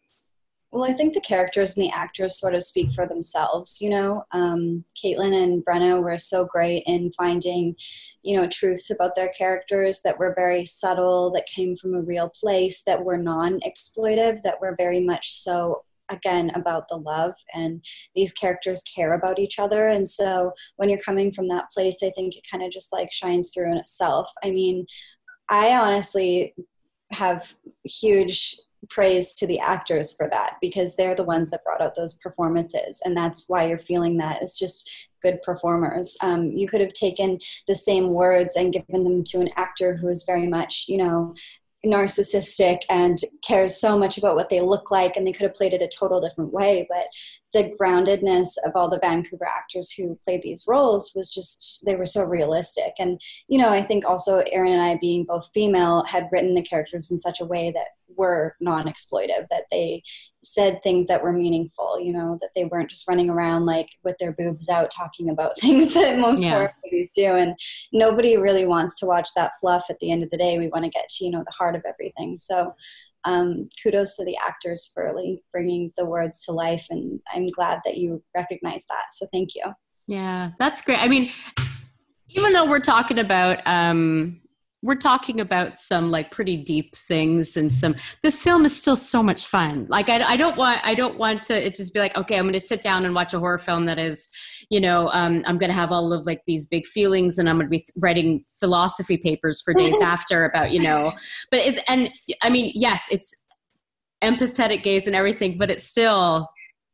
well, 0.76 0.90
I 0.90 0.92
think 0.92 1.14
the 1.14 1.20
characters 1.20 1.76
and 1.76 1.84
the 1.84 1.90
actors 1.90 2.38
sort 2.38 2.54
of 2.54 2.62
speak 2.62 2.92
for 2.92 3.06
themselves. 3.06 3.80
You 3.80 3.90
know, 3.90 4.24
um, 4.32 4.84
Kaitlyn 5.02 5.32
and 5.42 5.64
Brenna 5.64 6.02
were 6.02 6.18
so 6.18 6.44
great 6.44 6.82
in 6.86 7.12
finding, 7.12 7.74
you 8.22 8.36
know, 8.36 8.46
truths 8.46 8.90
about 8.90 9.14
their 9.14 9.30
characters 9.30 10.02
that 10.02 10.18
were 10.18 10.34
very 10.34 10.66
subtle, 10.66 11.30
that 11.30 11.46
came 11.46 11.76
from 11.76 11.94
a 11.94 12.02
real 12.02 12.28
place, 12.28 12.82
that 12.82 13.02
were 13.02 13.16
non-exploitive, 13.16 14.42
that 14.42 14.60
were 14.60 14.74
very 14.76 15.00
much 15.00 15.32
so 15.32 15.82
again 16.10 16.50
about 16.54 16.88
the 16.88 16.96
love. 16.96 17.34
And 17.54 17.82
these 18.14 18.32
characters 18.32 18.82
care 18.82 19.14
about 19.14 19.38
each 19.38 19.58
other. 19.58 19.88
And 19.88 20.06
so 20.06 20.52
when 20.76 20.90
you're 20.90 20.98
coming 20.98 21.32
from 21.32 21.48
that 21.48 21.70
place 21.70 22.02
i 22.04 22.10
think 22.10 22.36
it 22.36 22.44
kind 22.50 22.62
of 22.62 22.70
just 22.70 22.92
like 22.92 23.10
shines 23.10 23.50
through 23.52 23.72
in 23.72 23.78
itself. 23.78 24.30
I 24.44 24.50
mean 24.50 24.86
i 25.48 25.74
honestly 25.76 26.54
have 27.12 27.54
huge 27.84 28.56
praise 28.88 29.34
to 29.34 29.46
the 29.46 29.58
actors 29.58 30.12
for 30.12 30.28
that 30.30 30.56
because 30.60 30.96
they're 30.96 31.14
the 31.14 31.24
ones 31.24 31.50
that 31.50 31.64
brought 31.64 31.80
out 31.80 31.94
those 31.94 32.14
performances. 32.14 33.00
And 33.04 33.16
that's 33.16 33.48
why 33.48 33.66
you're 33.66 33.78
feeling 33.78 34.16
that. 34.18 34.42
It's 34.42 34.58
just 34.58 34.88
good 35.22 35.42
performers. 35.42 36.16
Um, 36.22 36.50
you 36.52 36.68
could 36.68 36.80
have 36.80 36.92
taken 36.92 37.40
the 37.66 37.74
same 37.74 38.10
words 38.10 38.56
and 38.56 38.72
given 38.72 39.04
them 39.04 39.24
to 39.24 39.40
an 39.40 39.50
actor 39.56 39.96
who 39.96 40.08
is 40.08 40.24
very 40.24 40.46
much 40.46 40.84
you 40.88 40.98
know 40.98 41.34
narcissistic 41.84 42.80
and 42.90 43.18
cares 43.42 43.80
so 43.80 43.98
much 43.98 44.18
about 44.18 44.34
what 44.34 44.50
they 44.50 44.60
look 44.60 44.90
like. 44.90 45.16
And 45.16 45.26
they 45.26 45.32
could 45.32 45.44
have 45.44 45.54
played 45.54 45.72
it 45.72 45.82
a 45.82 45.88
total 45.88 46.20
different 46.20 46.52
way. 46.52 46.86
But 46.88 47.06
the 47.56 47.74
groundedness 47.80 48.50
of 48.66 48.72
all 48.74 48.90
the 48.90 48.98
vancouver 48.98 49.46
actors 49.46 49.90
who 49.90 50.14
played 50.22 50.42
these 50.42 50.64
roles 50.68 51.12
was 51.14 51.32
just 51.32 51.82
they 51.86 51.96
were 51.96 52.04
so 52.04 52.22
realistic. 52.22 52.92
And 52.98 53.18
you 53.48 53.58
know 53.58 53.70
i 53.70 53.82
think 53.82 54.04
also 54.04 54.42
erin 54.52 54.72
and 54.72 54.82
i 54.82 54.98
being 55.00 55.24
both 55.24 55.48
female 55.54 56.04
had 56.04 56.28
written 56.30 56.54
the 56.54 56.62
characters 56.62 57.10
in 57.10 57.18
such 57.18 57.40
a 57.40 57.44
way 57.44 57.70
that 57.72 57.88
were 58.16 58.54
non-exploitive 58.60 59.46
that 59.50 59.64
they 59.70 60.02
said 60.44 60.82
things 60.82 61.08
that 61.08 61.22
were 61.22 61.32
meaningful 61.32 61.98
you 62.00 62.12
know 62.12 62.36
that 62.40 62.50
they 62.54 62.64
weren't 62.66 62.90
just 62.90 63.08
running 63.08 63.30
around 63.30 63.66
like 63.66 63.88
with 64.04 64.16
their 64.18 64.32
boobs 64.32 64.68
out 64.68 64.90
talking 64.90 65.30
about 65.30 65.58
things 65.60 65.94
that 65.94 66.18
most 66.18 66.44
yeah. 66.44 66.50
horror 66.50 66.74
movies 66.84 67.12
do. 67.14 67.34
And 67.36 67.54
nobody 67.92 68.36
really 68.36 68.66
wants 68.66 68.98
to 69.00 69.06
watch 69.06 69.28
that 69.36 69.52
fluff 69.60 69.86
at 69.90 69.98
the 70.00 70.10
end 70.10 70.22
of 70.22 70.30
the 70.30 70.38
day. 70.38 70.58
We 70.58 70.68
want 70.68 70.84
to 70.84 70.90
get 70.90 71.08
to 71.08 71.24
you 71.24 71.30
know 71.30 71.44
the 71.44 71.52
heart 71.52 71.76
of 71.76 71.82
everything. 71.86 72.38
So 72.38 72.74
um, 73.26 73.68
kudos 73.82 74.16
to 74.16 74.24
the 74.24 74.36
actors 74.38 74.90
for 74.94 75.12
bringing 75.52 75.92
the 75.96 76.04
words 76.06 76.44
to 76.44 76.52
life 76.52 76.86
and 76.90 77.20
i'm 77.34 77.46
glad 77.46 77.80
that 77.84 77.98
you 77.98 78.22
recognize 78.34 78.86
that 78.86 79.06
so 79.10 79.26
thank 79.32 79.54
you. 79.54 79.64
Yeah 80.06 80.50
that's 80.58 80.80
great. 80.80 81.02
I 81.02 81.08
mean 81.08 81.30
even 82.30 82.52
though 82.52 82.66
we're 82.66 82.80
talking 82.80 83.18
about 83.18 83.60
um, 83.66 84.40
we're 84.82 84.94
talking 84.94 85.40
about 85.40 85.78
some 85.78 86.10
like 86.10 86.30
pretty 86.30 86.56
deep 86.56 86.94
things 86.94 87.56
and 87.56 87.72
some 87.72 87.94
this 88.22 88.40
film 88.40 88.64
is 88.64 88.78
still 88.78 88.96
so 88.96 89.22
much 89.22 89.46
fun. 89.46 89.86
Like 89.88 90.08
i, 90.08 90.22
I 90.22 90.36
don't 90.36 90.56
want 90.56 90.80
i 90.84 90.94
don't 90.94 91.18
want 91.18 91.42
to 91.44 91.66
it 91.66 91.74
just 91.74 91.94
be 91.94 92.00
like 92.00 92.16
okay 92.16 92.36
i'm 92.36 92.44
going 92.44 92.52
to 92.52 92.60
sit 92.60 92.82
down 92.82 93.04
and 93.04 93.14
watch 93.14 93.34
a 93.34 93.38
horror 93.38 93.58
film 93.58 93.86
that 93.86 93.98
is 93.98 94.28
you 94.70 94.80
know 94.80 95.08
um, 95.12 95.42
i'm 95.46 95.58
going 95.58 95.70
to 95.70 95.76
have 95.76 95.92
all 95.92 96.12
of 96.12 96.26
like 96.26 96.42
these 96.46 96.66
big 96.66 96.86
feelings 96.86 97.38
and 97.38 97.48
i'm 97.48 97.56
going 97.56 97.66
to 97.66 97.70
be 97.70 97.84
writing 97.96 98.42
philosophy 98.60 99.16
papers 99.16 99.60
for 99.62 99.74
days 99.74 100.00
after 100.02 100.44
about 100.44 100.70
you 100.70 100.80
know. 100.80 101.12
But 101.50 101.60
it's 101.60 101.80
and 101.88 102.10
i 102.42 102.50
mean 102.50 102.72
yes 102.74 103.08
it's 103.10 103.34
empathetic 104.22 104.82
gaze 104.82 105.06
and 105.06 105.16
everything 105.16 105.58
but 105.58 105.70
it's 105.70 105.84
still 105.84 106.48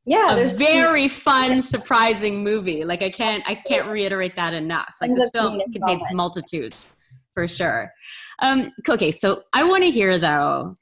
yeah 0.05 0.37
a 0.37 0.49
very 0.49 1.09
fun 1.09 1.63
surprising 1.63 2.43
movie. 2.43 2.85
Like 2.85 3.03
i 3.03 3.11
can't 3.11 3.43
i 3.47 3.55
can't 3.55 3.89
reiterate 3.89 4.37
that 4.37 4.55
enough. 4.55 4.95
Like 5.01 5.13
this 5.15 5.31
film 5.31 5.61
contains 5.73 6.07
multitudes 6.13 6.97
for 7.35 7.49
sure. 7.49 7.93
Um, 8.41 8.73
okay, 8.89 9.11
so 9.11 9.43
I 9.53 9.65
want 9.65 9.83
to 9.85 9.91
hear 9.91 10.19
though 10.19 10.75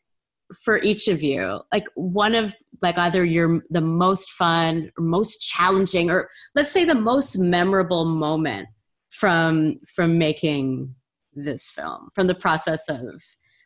for 0.65 0.83
each 0.83 1.09
of 1.09 1.23
you, 1.23 1.61
like 1.73 1.87
one 1.95 2.35
of 2.35 2.55
like 2.83 2.99
either 2.99 3.25
your 3.25 3.63
the 3.71 3.81
most 3.81 4.33
fun, 4.33 4.91
or 4.99 5.05
most 5.05 5.39
challenging, 5.39 6.11
or 6.11 6.29
let's 6.55 6.71
say 6.71 6.85
the 6.85 6.95
most 6.95 7.37
memorable 7.39 8.05
moment 8.05 8.69
from 9.11 9.79
from 9.95 10.19
making 10.19 10.95
this 11.35 11.71
film, 11.71 12.09
from 12.15 12.27
the 12.27 12.35
process 12.35 12.89
of 12.89 13.23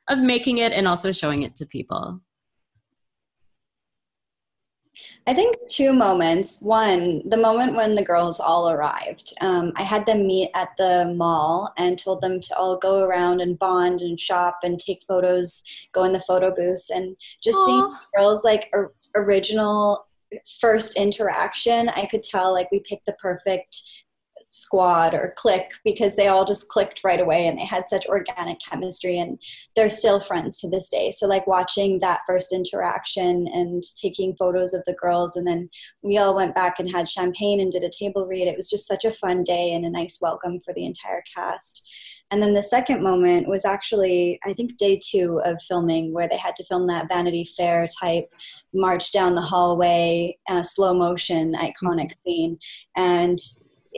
of 0.08 0.20
making 0.20 0.58
it 0.58 0.72
and 0.72 0.86
also 0.86 1.12
showing 1.12 1.42
it 1.42 1.56
to 1.56 1.66
people. 1.66 2.20
I 5.26 5.34
think 5.34 5.56
two 5.70 5.92
moments. 5.92 6.60
One, 6.62 7.28
the 7.28 7.36
moment 7.36 7.74
when 7.74 7.94
the 7.94 8.04
girls 8.04 8.40
all 8.40 8.70
arrived. 8.70 9.34
Um, 9.40 9.72
I 9.76 9.82
had 9.82 10.06
them 10.06 10.26
meet 10.26 10.50
at 10.54 10.70
the 10.76 11.12
mall 11.16 11.72
and 11.76 11.98
told 11.98 12.20
them 12.20 12.40
to 12.40 12.56
all 12.56 12.76
go 12.76 13.00
around 13.00 13.40
and 13.40 13.58
bond 13.58 14.00
and 14.00 14.18
shop 14.18 14.58
and 14.62 14.78
take 14.78 15.04
photos, 15.08 15.62
go 15.92 16.04
in 16.04 16.12
the 16.12 16.20
photo 16.20 16.54
booths, 16.54 16.90
and 16.90 17.16
just 17.42 17.58
Aww. 17.58 17.66
seeing 17.66 17.92
girls 18.16 18.44
like 18.44 18.68
or, 18.72 18.92
original 19.14 20.06
first 20.60 20.96
interaction. 20.96 21.88
I 21.90 22.06
could 22.06 22.22
tell 22.22 22.52
like 22.52 22.70
we 22.70 22.80
picked 22.80 23.06
the 23.06 23.12
perfect 23.14 23.82
squad 24.54 25.14
or 25.14 25.34
click 25.36 25.72
because 25.84 26.16
they 26.16 26.28
all 26.28 26.44
just 26.44 26.68
clicked 26.68 27.02
right 27.04 27.20
away 27.20 27.46
and 27.46 27.58
they 27.58 27.64
had 27.64 27.86
such 27.86 28.06
organic 28.06 28.58
chemistry 28.60 29.18
and 29.18 29.38
they're 29.74 29.88
still 29.88 30.20
friends 30.20 30.58
to 30.58 30.70
this 30.70 30.88
day. 30.88 31.10
So 31.10 31.26
like 31.26 31.46
watching 31.46 31.98
that 32.00 32.22
first 32.26 32.52
interaction 32.52 33.46
and 33.52 33.82
taking 33.96 34.36
photos 34.36 34.74
of 34.74 34.84
the 34.86 34.94
girls 34.94 35.36
and 35.36 35.46
then 35.46 35.68
we 36.02 36.18
all 36.18 36.34
went 36.34 36.54
back 36.54 36.78
and 36.78 36.90
had 36.90 37.08
champagne 37.08 37.60
and 37.60 37.72
did 37.72 37.84
a 37.84 37.90
table 37.90 38.26
read. 38.26 38.46
It 38.46 38.56
was 38.56 38.70
just 38.70 38.86
such 38.86 39.04
a 39.04 39.12
fun 39.12 39.42
day 39.42 39.72
and 39.72 39.84
a 39.84 39.90
nice 39.90 40.18
welcome 40.20 40.60
for 40.60 40.72
the 40.74 40.84
entire 40.84 41.22
cast. 41.34 41.86
And 42.30 42.42
then 42.42 42.52
the 42.52 42.62
second 42.62 43.02
moment 43.02 43.48
was 43.48 43.64
actually, 43.64 44.40
I 44.44 44.52
think, 44.54 44.76
day 44.76 44.98
two 45.00 45.40
of 45.44 45.62
filming, 45.62 46.12
where 46.12 46.28
they 46.28 46.36
had 46.36 46.56
to 46.56 46.64
film 46.64 46.86
that 46.88 47.06
Vanity 47.08 47.46
Fair 47.56 47.86
type 48.00 48.28
march 48.72 49.12
down 49.12 49.34
the 49.34 49.40
hallway, 49.40 50.36
uh, 50.48 50.62
slow 50.62 50.94
motion, 50.94 51.54
iconic 51.54 52.20
scene. 52.20 52.58
And 52.96 53.38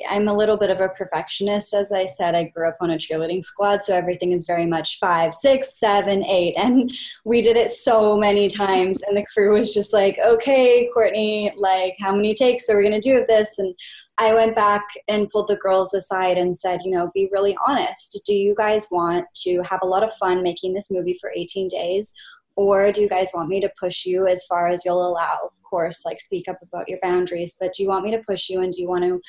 I'm 0.08 0.28
a 0.28 0.36
little 0.36 0.56
bit 0.56 0.70
of 0.70 0.80
a 0.80 0.88
perfectionist. 0.88 1.72
As 1.72 1.92
I 1.92 2.06
said, 2.06 2.34
I 2.34 2.44
grew 2.44 2.68
up 2.68 2.76
on 2.80 2.90
a 2.90 2.96
cheerleading 2.96 3.42
squad, 3.42 3.82
so 3.82 3.94
everything 3.94 4.32
is 4.32 4.44
very 4.44 4.66
much 4.66 4.98
five, 4.98 5.34
six, 5.34 5.78
seven, 5.78 6.24
eight. 6.24 6.54
And 6.66 6.92
we 7.24 7.42
did 7.42 7.56
it 7.56 7.70
so 7.70 8.16
many 8.16 8.48
times. 8.48 9.02
And 9.02 9.16
the 9.16 9.24
crew 9.32 9.52
was 9.52 9.72
just 9.72 9.92
like, 9.92 10.18
okay, 10.18 10.90
Courtney, 10.92 11.52
like, 11.56 11.94
how 12.00 12.14
many 12.14 12.34
takes 12.34 12.68
are 12.68 12.76
we 12.76 12.82
going 12.82 13.00
to 13.00 13.08
do 13.08 13.18
of 13.18 13.26
this? 13.28 13.58
And 13.58 13.72
I 14.18 14.34
went 14.34 14.56
back 14.56 14.84
and 15.06 15.30
pulled 15.30 15.46
the 15.46 15.56
girls 15.56 15.94
aside 15.94 16.38
and 16.38 16.56
said, 16.56 16.80
you 16.84 16.90
know, 16.90 17.10
be 17.14 17.28
really 17.30 17.56
honest. 17.68 18.20
Do 18.26 18.34
you 18.34 18.54
guys 18.56 18.88
want 18.90 19.26
to 19.44 19.62
have 19.62 19.80
a 19.82 19.86
lot 19.86 20.02
of 20.02 20.12
fun 20.14 20.42
making 20.42 20.74
this 20.74 20.90
movie 20.90 21.16
for 21.20 21.30
18 21.34 21.68
days? 21.68 22.12
Or 22.56 22.90
do 22.90 23.02
you 23.02 23.08
guys 23.08 23.30
want 23.34 23.48
me 23.48 23.60
to 23.60 23.70
push 23.78 24.06
you 24.06 24.26
as 24.26 24.46
far 24.46 24.66
as 24.66 24.84
you'll 24.84 25.06
allow? 25.06 25.38
Of 25.44 25.62
course, 25.62 26.04
like 26.04 26.20
speak 26.20 26.48
up 26.48 26.58
about 26.62 26.88
your 26.88 26.98
boundaries, 27.02 27.56
but 27.60 27.74
do 27.74 27.82
you 27.82 27.90
want 27.90 28.04
me 28.04 28.10
to 28.12 28.22
push 28.26 28.48
you 28.48 28.62
and 28.62 28.72
do 28.72 28.80
you 28.80 28.88
want 28.88 29.04
to 29.04 29.20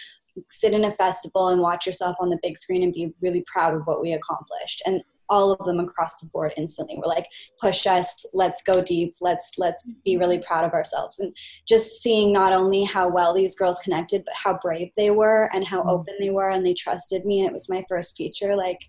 sit 0.50 0.74
in 0.74 0.86
a 0.86 0.94
festival 0.96 1.50
and 1.50 1.62
watch 1.62 1.86
yourself 1.86 2.16
on 2.20 2.30
the 2.30 2.40
big 2.42 2.58
screen 2.58 2.84
and 2.84 2.94
be 2.94 3.14
really 3.22 3.44
proud 3.52 3.74
of 3.74 3.82
what 3.86 4.02
we 4.02 4.14
accomplished. 4.14 4.82
And 4.86 5.02
all 5.30 5.52
of 5.52 5.66
them 5.66 5.80
across 5.80 6.20
the 6.20 6.28
board 6.28 6.54
instantly 6.58 6.98
were 6.98 7.08
like 7.08 7.28
push 7.60 7.86
us 7.86 8.26
let's 8.34 8.64
go 8.64 8.82
deep 8.82 9.16
let's 9.20 9.56
let's 9.58 9.92
be 10.06 10.18
really 10.18 10.40
proud 10.40 10.64
of 10.64 10.74
ourselves. 10.74 11.20
And 11.20 11.36
just 11.68 12.02
seeing 12.02 12.32
not 12.32 12.54
only 12.54 12.84
how 12.84 13.10
well 13.10 13.34
these 13.34 13.56
girls 13.56 13.80
connected 13.80 14.24
but 14.26 14.36
how 14.36 14.58
brave 14.62 14.92
they 14.96 15.12
were 15.12 15.50
and 15.54 15.66
how 15.66 15.80
mm-hmm. 15.80 15.90
open 15.90 16.14
they 16.20 16.30
were 16.30 16.50
and 16.50 16.66
they 16.66 16.74
trusted 16.74 17.26
me 17.26 17.40
and 17.40 17.48
it 17.48 17.54
was 17.54 17.70
my 17.70 17.84
first 17.90 18.16
feature 18.16 18.56
like 18.56 18.80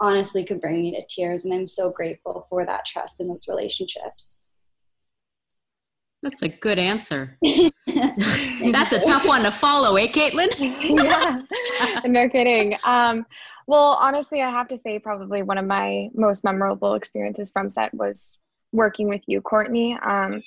honestly 0.00 0.44
could 0.44 0.60
bring 0.60 0.80
me 0.80 0.92
to 0.92 1.02
tears. 1.08 1.44
And 1.44 1.54
i'm 1.54 1.66
so 1.66 1.90
grateful 1.90 2.46
for 2.48 2.64
that 2.64 2.86
trust 2.86 3.20
in 3.20 3.28
those 3.28 3.46
relationships 3.48 4.44
that's 6.22 6.42
a 6.42 6.48
good 6.48 6.78
answer. 6.78 7.36
That's 7.86 8.92
a 8.92 9.00
tough 9.00 9.26
one 9.26 9.44
to 9.44 9.50
follow, 9.50 9.96
eh, 9.96 10.08
Kaitlyn? 10.08 10.48
yeah, 10.58 12.00
no 12.06 12.28
kidding. 12.28 12.76
Um, 12.84 13.24
well, 13.66 13.96
honestly, 14.00 14.42
I 14.42 14.50
have 14.50 14.68
to 14.68 14.76
say, 14.76 14.98
probably 14.98 15.42
one 15.42 15.58
of 15.58 15.64
my 15.64 16.08
most 16.14 16.44
memorable 16.44 16.94
experiences 16.94 17.50
from 17.50 17.68
set 17.68 17.92
was 17.94 18.38
working 18.72 19.08
with 19.08 19.22
you, 19.26 19.40
Courtney. 19.40 19.96
Um, 20.04 20.42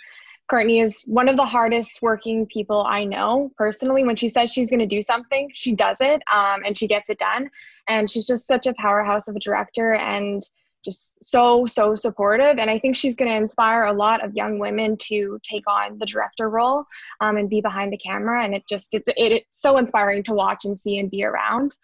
Courtney 0.50 0.82
is 0.82 1.02
one 1.06 1.30
of 1.30 1.38
the 1.38 1.46
hardest 1.46 2.02
working 2.02 2.46
people 2.46 2.84
I 2.86 3.06
know 3.06 3.52
personally. 3.58 4.04
When 4.04 4.18
she 4.18 4.28
says 4.28 4.52
she's 4.52 4.70
going 4.70 4.82
to 4.82 4.86
do 4.86 5.02
something, 5.02 5.50
she 5.54 5.74
does 5.74 5.98
it 6.02 6.22
um, 6.32 6.62
and 6.66 6.78
she 6.78 6.88
gets 6.88 7.10
it 7.10 7.20
done. 7.20 7.50
And 7.88 8.10
she's 8.10 8.28
just 8.28 8.48
such 8.48 8.68
a 8.68 8.74
powerhouse 8.74 9.28
of 9.28 9.36
a 9.36 9.40
director. 9.40 9.94
And 9.94 10.44
just 10.84 11.24
so 11.24 11.66
so 11.66 11.96
supportive. 11.96 12.58
And 12.58 12.70
i 12.70 12.80
think 12.80 12.96
she's 12.96 13.16
going 13.16 13.32
to 13.32 13.38
inspire 13.38 13.84
a 13.84 13.94
lot 13.94 14.24
of 14.24 14.34
young 14.36 14.60
women 14.60 14.98
to 15.10 15.40
take 15.44 15.64
on 15.68 15.98
the 15.98 16.06
director 16.06 16.50
role 16.50 16.86
um, 17.20 17.38
and 17.38 17.50
be 17.50 17.62
behind 17.62 17.92
the 17.92 17.98
camera. 17.98 18.44
And 18.44 18.54
it 18.54 18.64
just 18.68 18.94
it's 18.94 19.08
it, 19.10 19.16
it's 19.18 19.62
so 19.62 19.78
inspiring 19.78 20.24
to 20.24 20.34
watch 20.34 20.66
and 20.66 20.80
see 20.80 21.00
and 21.00 21.10
be 21.10 21.24
around. 21.24 21.78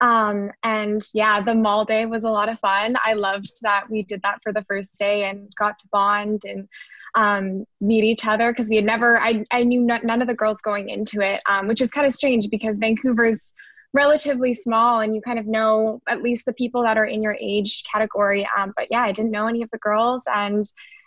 Um, 0.00 0.50
and 0.62 1.02
yeah, 1.12 1.42
the 1.42 1.54
mall 1.54 1.84
day 1.84 2.06
was 2.06 2.24
a 2.24 2.30
lot 2.30 2.48
of 2.48 2.58
fun. 2.60 2.96
I 3.04 3.12
loved 3.12 3.52
that 3.62 3.84
we 3.90 4.02
did 4.02 4.22
that 4.22 4.38
for 4.42 4.52
the 4.52 4.64
first 4.64 4.98
day 4.98 5.24
and 5.24 5.52
got 5.58 5.78
to 5.78 5.88
bond 5.92 6.42
and 6.44 6.68
um, 7.14 7.64
meet 7.80 8.04
each 8.04 8.26
other 8.26 8.52
because 8.52 8.70
we 8.70 8.76
had 8.76 8.84
never, 8.84 9.20
I, 9.20 9.44
I 9.50 9.62
knew 9.62 9.80
none 9.80 10.22
of 10.22 10.28
the 10.28 10.34
girls 10.34 10.60
going 10.60 10.88
into 10.88 11.20
it, 11.20 11.42
um, 11.46 11.66
which 11.66 11.80
is 11.80 11.90
kind 11.90 12.06
of 12.06 12.14
strange 12.14 12.48
because 12.50 12.78
Vancouver's 12.78 13.52
relatively 13.92 14.54
small 14.54 15.00
and 15.00 15.14
you 15.14 15.20
kind 15.20 15.38
of 15.38 15.46
know 15.46 16.00
at 16.08 16.22
least 16.22 16.44
the 16.46 16.52
people 16.52 16.82
that 16.82 16.96
are 16.96 17.04
in 17.04 17.22
your 17.22 17.36
age 17.40 17.82
category. 17.92 18.46
Um, 18.56 18.72
but 18.76 18.86
yeah, 18.90 19.02
I 19.02 19.12
didn't 19.12 19.32
know 19.32 19.48
any 19.48 19.62
of 19.62 19.70
the 19.70 19.78
girls 19.78 20.22
and 20.32 20.64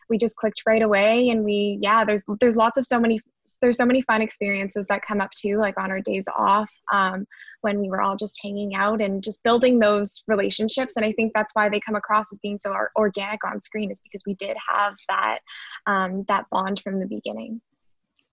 we 0.09 0.17
just 0.17 0.35
clicked 0.35 0.63
right 0.67 0.81
away 0.81 1.29
and 1.29 1.43
we 1.43 1.79
yeah 1.81 2.05
there's 2.05 2.23
there's 2.39 2.57
lots 2.57 2.77
of 2.77 2.85
so 2.85 2.99
many 2.99 3.19
there's 3.61 3.77
so 3.77 3.85
many 3.85 4.01
fun 4.03 4.21
experiences 4.21 4.85
that 4.87 5.01
come 5.01 5.21
up 5.21 5.29
too 5.37 5.57
like 5.57 5.79
on 5.79 5.91
our 5.91 6.01
days 6.01 6.25
off 6.37 6.71
um, 6.91 7.25
when 7.61 7.79
we 7.79 7.89
were 7.89 8.01
all 8.01 8.15
just 8.15 8.37
hanging 8.41 8.75
out 8.75 9.01
and 9.01 9.23
just 9.23 9.41
building 9.43 9.79
those 9.79 10.23
relationships 10.27 10.95
and 10.95 11.05
i 11.05 11.11
think 11.13 11.31
that's 11.33 11.53
why 11.53 11.69
they 11.69 11.79
come 11.79 11.95
across 11.95 12.25
as 12.31 12.39
being 12.39 12.57
so 12.57 12.73
organic 12.95 13.43
on 13.43 13.59
screen 13.61 13.91
is 13.91 13.99
because 14.01 14.21
we 14.25 14.35
did 14.35 14.55
have 14.71 14.95
that 15.09 15.39
um, 15.87 16.23
that 16.27 16.45
bond 16.51 16.79
from 16.81 16.99
the 16.99 17.07
beginning 17.07 17.61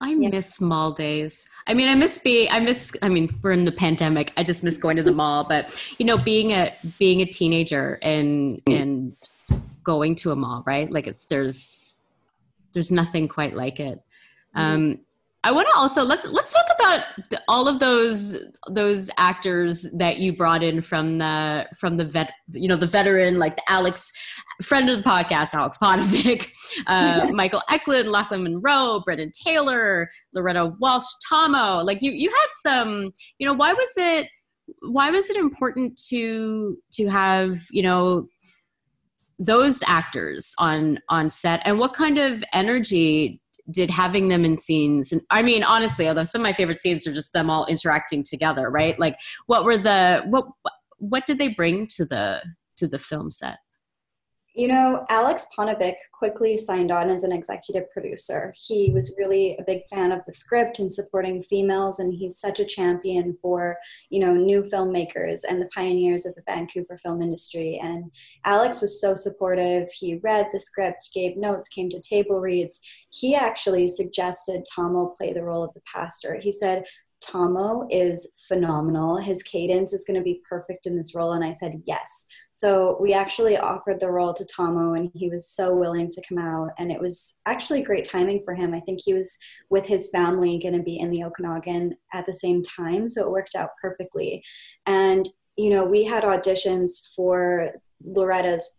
I 0.01 0.15
miss 0.15 0.61
mall 0.61 0.93
days. 0.93 1.47
I 1.67 1.75
mean, 1.75 1.89
I 1.89 1.95
miss 1.95 2.19
being. 2.19 2.49
I 2.51 2.61
miss. 2.61 2.97
I 3.03 3.09
mean, 3.09 3.29
we're 3.43 3.53
in 3.53 3.65
the 3.65 3.73
pandemic. 3.73 4.33
I 4.37 4.43
just 4.43 4.65
miss 4.65 4.79
going 4.79 4.97
to 4.97 5.03
the 5.03 5.13
mall. 5.13 5.45
But 5.45 5.95
you 5.99 6.07
know, 6.07 6.17
being 6.17 6.53
a 6.53 6.73
being 6.99 7.21
a 7.21 7.27
teenager 7.27 7.99
and 8.03 8.63
and 8.67 9.15
going 9.85 10.15
to 10.17 10.31
a 10.33 10.37
mall, 10.37 10.63
right? 10.67 10.91
Like 10.91 11.07
it's 11.07 11.27
there's 11.27 11.99
there's 12.73 12.91
nothing 12.91 13.29
quite 13.29 13.55
like 13.55 13.79
it. 13.79 14.01
Um, 14.55 15.01
I 15.43 15.53
want 15.53 15.69
to 15.69 15.77
also 15.77 16.05
let's 16.05 16.27
let's 16.27 16.53
talk 16.53 16.67
about 16.79 17.41
all 17.49 17.67
of 17.67 17.79
those 17.79 18.45
those 18.69 19.11
actors 19.17 19.87
that 19.97 20.19
you 20.19 20.37
brought 20.37 20.63
in 20.63 20.83
from 20.83 21.17
the 21.17 21.67
from 21.79 21.97
the 21.97 22.05
vet 22.05 22.33
you 22.53 22.69
know 22.69 22.77
the 22.77 22.87
veteran 22.87 23.39
like 23.39 23.57
the 23.57 23.63
Aleks 23.71 24.11
friend 24.63 24.91
of 24.91 24.97
the 24.99 25.03
podcast 25.03 25.55
Aleks 25.55 25.79
Paunovic, 25.79 26.53
uh, 26.87 27.29
Michael 27.33 27.63
Eklund, 27.71 28.09
Lochlyn 28.09 28.43
Munro, 28.43 29.01
Brendan 29.01 29.33
Taylor, 29.33 30.11
Loretta 30.35 30.75
Walsh, 30.79 31.05
Tahmoh. 31.31 31.85
Like 31.85 32.03
you 32.03 32.13
you 32.13 32.29
had 32.29 32.49
some 32.53 33.11
you 33.39 33.47
know 33.47 33.55
why 33.55 33.73
was 33.73 33.93
it 33.97 34.29
why 34.83 35.11
was 35.11 35.31
it 35.31 35.37
important 35.37 35.99
to 36.09 36.77
to 36.93 37.09
have 37.09 37.57
you 37.71 37.83
know 37.83 38.29
those 39.39 39.83
actors 39.87 40.55
on 40.59 40.99
on 41.09 41.31
set 41.31 41.63
and 41.65 41.79
what 41.79 41.95
kind 41.95 42.19
of 42.19 42.45
energy 42.53 43.40
did 43.71 43.91
having 43.91 44.29
them 44.29 44.45
in 44.45 44.57
scenes 44.57 45.13
and 45.13 45.21
i 45.31 45.43
mean 45.43 45.63
honestly 45.63 46.09
although 46.09 46.25
some 46.25 46.41
of 46.41 46.45
my 46.45 46.53
favorite 46.53 46.79
scenes 46.79 47.07
are 47.07 47.13
just 47.13 47.33
them 47.33 47.51
all 47.51 47.67
interacting 47.67 48.23
together 48.23 48.71
right? 48.71 48.99
Like 48.99 49.19
what 49.47 49.65
were 49.65 49.77
the 49.77 50.23
what 50.27 50.47
what 50.99 51.27
did 51.27 51.39
they 51.39 51.49
bring 51.49 51.87
to 51.89 52.05
the 52.05 52.43
to 52.77 52.87
the 52.87 52.99
film 52.99 53.31
set 53.31 53.59
you 54.55 54.67
know, 54.67 55.05
Aleks 55.11 55.45
Paunovic 55.57 55.95
quickly 56.13 56.57
signed 56.57 56.91
on 56.91 57.09
as 57.09 57.23
an 57.23 57.33
executive 57.33 57.91
producer. 57.93 58.53
He 58.57 58.91
was 58.93 59.15
really 59.17 59.57
a 59.59 59.65
big 59.65 59.83
fan 59.89 60.11
of 60.11 60.25
the 60.25 60.33
script 60.33 60.81
and 60.81 60.93
supporting 60.93 61.43
females, 61.43 62.01
and 62.01 62.13
he's 62.13 62.39
such 62.39 62.59
a 62.59 62.65
champion 62.65 63.37
for, 63.41 63.77
you 64.11 64.19
know, 64.19 64.35
new 64.35 64.65
filmmakers 64.65 65.41
and 65.49 65.61
the 65.61 65.69
pioneers 65.75 66.27
of 66.27 66.35
the 66.35 66.43
Vancouver 66.47 66.99
film 66.99 67.23
industry. 67.23 67.79
And 67.83 68.11
Aleks 68.45 68.81
was 68.81 69.01
so 69.01 69.15
supportive. 69.15 69.89
He 69.93 70.21
read 70.23 70.47
the 70.53 70.61
script, 70.61 71.11
gave 71.15 71.37
notes, 71.37 71.69
came 71.69 71.89
to 71.91 72.01
table 72.01 72.41
reads. 72.41 72.81
He 73.11 73.37
actually 73.37 73.87
suggested 73.87 74.65
Tahmoh 74.77 75.15
play 75.15 75.33
the 75.33 75.45
role 75.45 75.63
of 75.63 75.73
the 75.75 75.83
pastor. 75.93 76.41
He 76.41 76.51
said, 76.51 76.85
Tahmoh 77.23 77.87
is 77.91 78.45
phenomenal. 78.49 79.17
His 79.17 79.43
cadence 79.43 79.93
is 79.93 80.05
going 80.07 80.17
to 80.17 80.25
be 80.25 80.43
perfect 80.49 80.87
in 80.87 80.97
this 80.97 81.15
role. 81.15 81.33
And 81.33 81.45
I 81.45 81.51
said, 81.51 81.83
yes. 81.87 82.27
So 82.53 82.97
we 83.01 83.13
actually 83.13 83.59
offered 83.59 84.01
the 84.01 84.11
role 84.11 84.35
to 84.35 84.45
Tahmoh, 84.45 84.99
and 84.99 85.11
he 85.15 85.29
was 85.29 85.49
so 85.49 85.75
willing 85.75 86.09
to 86.09 86.23
come 86.29 86.39
out. 86.39 86.71
And 86.79 86.91
it 86.91 87.01
was 87.01 87.41
actually 87.47 87.83
great 87.83 88.05
timing 88.05 88.43
for 88.45 88.55
him. 88.55 88.75
I 88.75 88.81
think 88.81 89.01
he 89.05 89.15
was 89.15 89.39
with 89.69 89.87
his 89.87 90.11
family 90.11 90.59
going 90.59 90.77
to 90.77 90.83
be 90.83 90.99
in 90.99 91.11
the 91.11 91.25
Okanagan 91.25 91.95
at 92.13 92.27
the 92.27 92.33
same 92.33 92.63
time. 92.63 93.07
So 93.07 93.25
it 93.25 93.31
worked 93.31 93.55
out 93.55 93.71
perfectly. 93.81 94.43
And, 94.87 95.27
you 95.57 95.71
know, 95.71 95.85
we 95.85 96.05
had 96.05 96.25
auditions 96.25 97.15
for 97.15 97.73
Loretta's 98.03 98.75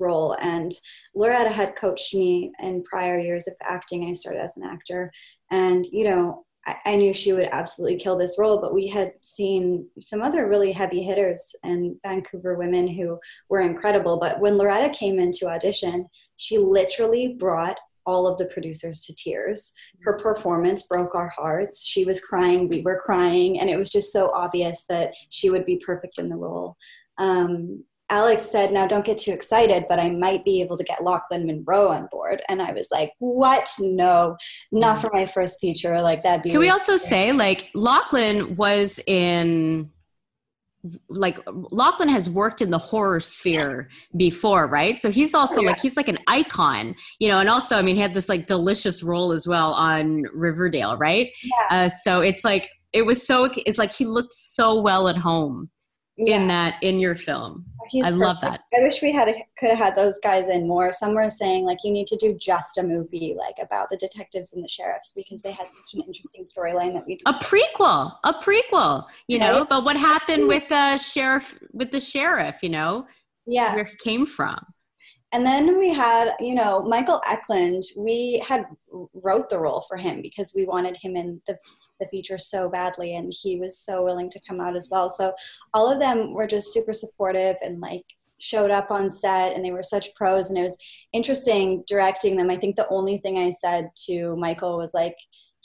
role. 0.00 0.36
And 0.40 0.72
Loretta 1.14 1.50
had 1.50 1.76
coached 1.76 2.14
me 2.14 2.52
in 2.60 2.82
prior 2.82 3.18
years 3.18 3.46
of 3.48 3.54
acting. 3.62 4.08
I 4.08 4.12
started 4.12 4.42
as 4.42 4.56
an 4.56 4.68
actor. 4.68 5.12
And, 5.50 5.86
you 5.86 6.04
know, 6.04 6.45
I, 6.66 6.96
knew 6.96 7.12
she 7.12 7.32
would 7.32 7.48
absolutely 7.52 7.98
kill 7.98 8.16
this 8.16 8.36
role, 8.38 8.60
but 8.60 8.74
we 8.74 8.88
had 8.88 9.12
seen 9.20 9.86
some 10.00 10.20
other 10.20 10.48
really 10.48 10.72
heavy 10.72 11.02
hitters 11.02 11.54
and 11.62 11.96
Vancouver 12.04 12.56
women 12.56 12.88
who 12.88 13.18
were 13.48 13.60
incredible. 13.60 14.18
But 14.18 14.40
when 14.40 14.58
Loretta 14.58 14.88
came 14.90 15.20
into 15.20 15.46
audition, 15.46 16.06
she 16.36 16.58
literally 16.58 17.36
brought 17.38 17.78
all 18.04 18.26
of 18.26 18.38
the 18.38 18.46
producers 18.46 19.00
to 19.02 19.14
tears. 19.14 19.72
Her 20.02 20.16
performance 20.18 20.82
broke 20.84 21.14
our 21.14 21.28
hearts. 21.28 21.84
She 21.84 22.04
was 22.04 22.20
crying, 22.20 22.68
we 22.68 22.82
were 22.82 23.00
crying, 23.00 23.60
and 23.60 23.68
it 23.68 23.76
was 23.76 23.90
just 23.90 24.12
so 24.12 24.30
obvious 24.32 24.84
that 24.88 25.12
she 25.28 25.50
would 25.50 25.66
be 25.66 25.82
perfect 25.84 26.18
in 26.18 26.28
the 26.28 26.36
role. 26.36 26.76
Um, 27.18 27.84
Aleks 28.10 28.40
said, 28.40 28.72
Now 28.72 28.86
don't 28.86 29.04
get 29.04 29.18
too 29.18 29.32
excited, 29.32 29.86
but 29.88 29.98
I 29.98 30.10
might 30.10 30.44
be 30.44 30.60
able 30.60 30.76
to 30.76 30.84
get 30.84 31.00
Lochlyn 31.00 31.44
Munro 31.44 31.88
on 31.88 32.08
board. 32.10 32.42
And 32.48 32.62
I 32.62 32.72
was 32.72 32.88
like, 32.90 33.12
What? 33.18 33.68
No, 33.80 34.36
not 34.70 35.00
for 35.00 35.10
my 35.12 35.26
first 35.26 35.60
feature. 35.60 36.00
Like 36.00 36.22
that. 36.22 36.42
Can 36.44 36.60
we 36.60 36.70
also 36.70 36.96
say, 36.96 37.32
like, 37.32 37.70
Lochlyn 37.74 38.56
was 38.56 39.00
in 39.06 39.90
like 41.08 41.44
Lochlyn 41.46 42.08
has 42.08 42.30
worked 42.30 42.60
in 42.60 42.70
the 42.70 42.78
horror 42.78 43.18
sphere 43.18 43.88
before, 44.16 44.66
right? 44.66 45.00
So 45.00 45.10
he's 45.10 45.34
also 45.34 45.60
yeah. 45.60 45.68
like 45.68 45.80
he's 45.80 45.96
like 45.96 46.08
an 46.08 46.18
icon, 46.28 46.94
you 47.18 47.28
know. 47.28 47.40
And 47.40 47.48
also, 47.48 47.76
I 47.76 47.82
mean, 47.82 47.96
he 47.96 48.02
had 48.02 48.14
this 48.14 48.28
like 48.28 48.46
delicious 48.46 49.02
role 49.02 49.32
as 49.32 49.48
well 49.48 49.72
on 49.72 50.22
Riverdale, 50.32 50.96
right? 50.96 51.30
Yeah. 51.42 51.76
Uh, 51.76 51.88
so 51.88 52.20
it's 52.20 52.44
like 52.44 52.68
it 52.92 53.02
was 53.02 53.26
so 53.26 53.48
it's 53.66 53.78
like 53.78 53.92
he 53.92 54.04
looked 54.04 54.32
so 54.32 54.80
well 54.80 55.08
at 55.08 55.16
home 55.16 55.70
yeah. 56.16 56.36
in 56.36 56.48
that 56.48 56.76
in 56.82 56.98
your 56.98 57.14
film. 57.14 57.64
He's 57.88 58.04
I 58.04 58.08
perfect. 58.10 58.24
love 58.24 58.40
that. 58.40 58.60
I 58.76 58.82
wish 58.82 59.00
we 59.02 59.12
had 59.12 59.32
could 59.58 59.70
have 59.70 59.78
had 59.78 59.96
those 59.96 60.18
guys 60.18 60.48
in 60.48 60.66
more. 60.66 60.92
Some 60.92 61.14
were 61.14 61.30
saying 61.30 61.64
like 61.64 61.78
you 61.84 61.92
need 61.92 62.06
to 62.08 62.16
do 62.16 62.34
just 62.34 62.78
a 62.78 62.82
movie 62.82 63.36
like 63.38 63.56
about 63.62 63.90
the 63.90 63.96
detectives 63.96 64.54
and 64.54 64.64
the 64.64 64.68
sheriffs 64.68 65.12
because 65.14 65.42
they 65.42 65.52
had 65.52 65.66
such 65.66 65.94
an 65.94 66.02
interesting 66.06 66.44
storyline 66.44 66.92
that 66.94 67.04
we 67.06 67.18
a 67.26 67.34
prequel, 67.34 68.16
a 68.24 68.34
prequel, 68.34 69.06
you 69.28 69.38
right? 69.38 69.52
know, 69.52 69.66
But 69.68 69.84
what 69.84 69.96
happened 69.96 70.48
with 70.48 70.68
the 70.68 70.98
sheriff 70.98 71.58
with 71.72 71.90
the 71.92 72.00
sheriff, 72.00 72.62
you 72.62 72.70
know, 72.70 73.06
yeah, 73.46 73.74
where 73.74 73.84
he 73.84 73.96
came 73.96 74.26
from. 74.26 74.58
And 75.32 75.44
then 75.44 75.78
we 75.78 75.92
had, 75.92 76.32
you 76.40 76.54
know, 76.54 76.82
Michael 76.82 77.20
Eklund. 77.28 77.82
We 77.96 78.42
had 78.46 78.64
wrote 79.12 79.50
the 79.50 79.58
role 79.58 79.84
for 79.86 79.96
him 79.96 80.22
because 80.22 80.54
we 80.56 80.64
wanted 80.64 80.96
him 80.96 81.14
in 81.16 81.40
the 81.46 81.58
the 82.00 82.06
feature 82.08 82.38
so 82.38 82.68
badly 82.68 83.16
and 83.16 83.32
he 83.42 83.58
was 83.58 83.78
so 83.78 84.02
willing 84.02 84.30
to 84.30 84.40
come 84.46 84.60
out 84.60 84.76
as 84.76 84.88
well. 84.90 85.08
So 85.08 85.32
all 85.74 85.90
of 85.90 86.00
them 86.00 86.34
were 86.34 86.46
just 86.46 86.72
super 86.72 86.92
supportive 86.92 87.56
and 87.62 87.80
like 87.80 88.04
showed 88.38 88.70
up 88.70 88.90
on 88.90 89.08
set 89.08 89.54
and 89.54 89.64
they 89.64 89.72
were 89.72 89.82
such 89.82 90.14
pros 90.14 90.50
and 90.50 90.58
it 90.58 90.62
was 90.62 90.76
interesting 91.12 91.82
directing 91.86 92.36
them. 92.36 92.50
I 92.50 92.56
think 92.56 92.76
the 92.76 92.88
only 92.88 93.18
thing 93.18 93.38
i 93.38 93.50
said 93.50 93.88
to 94.06 94.36
michael 94.36 94.76
was 94.76 94.92
like 94.92 95.16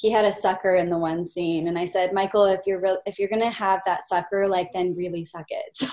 he 0.02 0.12
had 0.12 0.26
a 0.26 0.34
sucker 0.34 0.76
in 0.76 0.90
the 0.90 0.98
one 0.98 1.24
scene 1.24 1.68
and 1.68 1.78
i 1.78 1.86
said 1.86 2.12
michael 2.12 2.46
if 2.46 2.62
you're 2.66 2.80
re- 2.80 2.98
if 3.06 3.20
you're 3.20 3.30
gonna 3.30 3.50
have 3.50 3.82
that 3.86 4.02
sucker 4.02 4.48
like 4.48 4.72
then 4.74 4.96
really 4.96 5.24
suck 5.24 5.46
it 5.50 5.66
so 5.74 5.88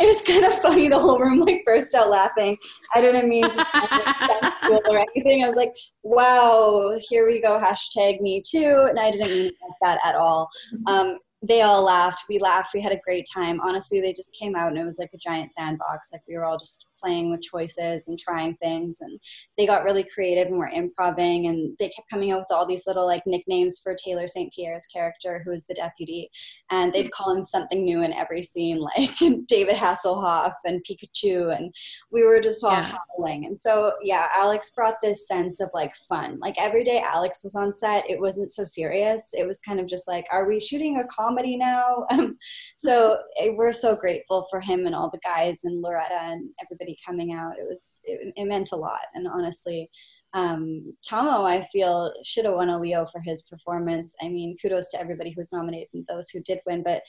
it 0.00 0.06
was 0.06 0.22
kind 0.22 0.44
of 0.44 0.54
funny 0.60 0.88
the 0.88 0.98
whole 0.98 1.18
room 1.18 1.38
like 1.38 1.62
burst 1.64 1.94
out 1.94 2.10
laughing 2.10 2.56
i 2.94 3.00
didn't 3.00 3.28
mean 3.28 3.44
to 3.44 4.82
or 4.90 4.98
anything 4.98 5.44
i 5.44 5.46
was 5.46 5.56
like 5.56 5.72
wow 6.02 6.98
here 7.08 7.26
we 7.26 7.40
go 7.40 7.58
hashtag 7.58 8.20
me 8.20 8.42
too 8.44 8.86
and 8.88 8.98
i 8.98 9.10
didn't 9.10 9.30
mean 9.30 9.52
like 9.62 9.78
that 9.82 10.00
at 10.04 10.14
all 10.14 10.48
um, 10.86 11.18
they 11.42 11.62
all 11.62 11.84
laughed. 11.84 12.24
We 12.28 12.38
laughed. 12.38 12.70
We 12.74 12.82
had 12.82 12.92
a 12.92 13.00
great 13.04 13.26
time. 13.32 13.60
Honestly, 13.60 14.00
they 14.00 14.12
just 14.12 14.36
came 14.36 14.56
out 14.56 14.72
and 14.72 14.78
it 14.78 14.84
was 14.84 14.98
like 14.98 15.10
a 15.14 15.18
giant 15.18 15.50
sandbox. 15.50 16.10
Like 16.12 16.22
we 16.28 16.36
were 16.36 16.44
all 16.44 16.58
just 16.58 16.87
playing 17.02 17.30
with 17.30 17.42
choices 17.42 18.08
and 18.08 18.18
trying 18.18 18.56
things. 18.56 19.00
And 19.00 19.18
they 19.56 19.66
got 19.66 19.84
really 19.84 20.04
creative 20.04 20.48
and 20.48 20.58
were 20.58 20.68
improving. 20.68 21.48
And 21.48 21.76
they 21.78 21.88
kept 21.88 22.10
coming 22.10 22.32
up 22.32 22.40
with 22.40 22.56
all 22.56 22.66
these 22.66 22.86
little 22.86 23.06
like 23.06 23.22
nicknames 23.26 23.80
for 23.82 23.94
Taylor 23.94 24.26
St. 24.26 24.52
Pierre's 24.54 24.86
character, 24.86 25.42
who 25.44 25.52
is 25.52 25.66
the 25.66 25.74
deputy. 25.74 26.30
And 26.70 26.92
they'd 26.92 27.12
call 27.12 27.34
him 27.34 27.44
something 27.44 27.84
new 27.84 28.02
in 28.02 28.12
every 28.12 28.42
scene, 28.42 28.78
like 28.96 29.10
David 29.46 29.76
Hasselhoff 29.76 30.52
and 30.64 30.84
Pikachu. 30.84 31.56
And 31.56 31.74
we 32.10 32.24
were 32.24 32.40
just 32.40 32.64
all 32.64 32.72
yeah. 32.72 32.92
howling. 33.16 33.46
And 33.46 33.58
so, 33.58 33.92
yeah, 34.02 34.26
Aleks 34.36 34.74
brought 34.74 34.96
this 35.02 35.26
sense 35.26 35.60
of 35.60 35.70
like 35.74 35.92
fun. 36.08 36.38
Like 36.40 36.54
every 36.58 36.84
day 36.84 37.02
Aleks 37.06 37.42
was 37.42 37.56
on 37.56 37.72
set, 37.72 38.08
it 38.08 38.20
wasn't 38.20 38.50
so 38.50 38.64
serious. 38.64 39.32
It 39.36 39.46
was 39.46 39.60
kind 39.60 39.80
of 39.80 39.86
just 39.86 40.06
like, 40.06 40.26
are 40.30 40.46
we 40.48 40.60
shooting 40.60 40.98
a 40.98 41.04
comedy 41.04 41.56
now. 41.56 42.06
So 42.76 43.18
eh, 43.38 43.50
we're 43.56 43.72
so 43.72 43.96
grateful 43.96 44.46
for 44.50 44.60
him 44.60 44.86
and 44.86 44.94
all 44.94 45.10
the 45.10 45.18
guys 45.18 45.64
and 45.64 45.82
Loretta 45.82 46.18
and 46.20 46.48
everybody 46.62 46.87
coming 47.04 47.32
out. 47.32 47.58
It 47.58 47.66
was 47.68 48.00
it, 48.04 48.32
it 48.36 48.44
meant 48.46 48.72
a 48.72 48.76
lot, 48.76 49.00
and 49.14 49.26
honestly, 49.26 49.90
um, 50.34 50.94
Tahmoh, 51.08 51.48
I 51.48 51.66
feel, 51.72 52.12
should 52.24 52.44
have 52.44 52.54
won 52.54 52.68
a 52.68 52.78
Leo 52.78 53.06
for 53.06 53.20
his 53.20 53.42
performance. 53.42 54.14
I 54.22 54.28
mean, 54.28 54.56
kudos 54.60 54.90
to 54.90 55.00
everybody 55.00 55.30
who 55.30 55.40
was 55.40 55.52
nominated 55.52 55.88
and 55.94 56.06
those 56.06 56.28
who 56.28 56.40
did 56.42 56.60
win. 56.66 56.82
But 56.82 57.02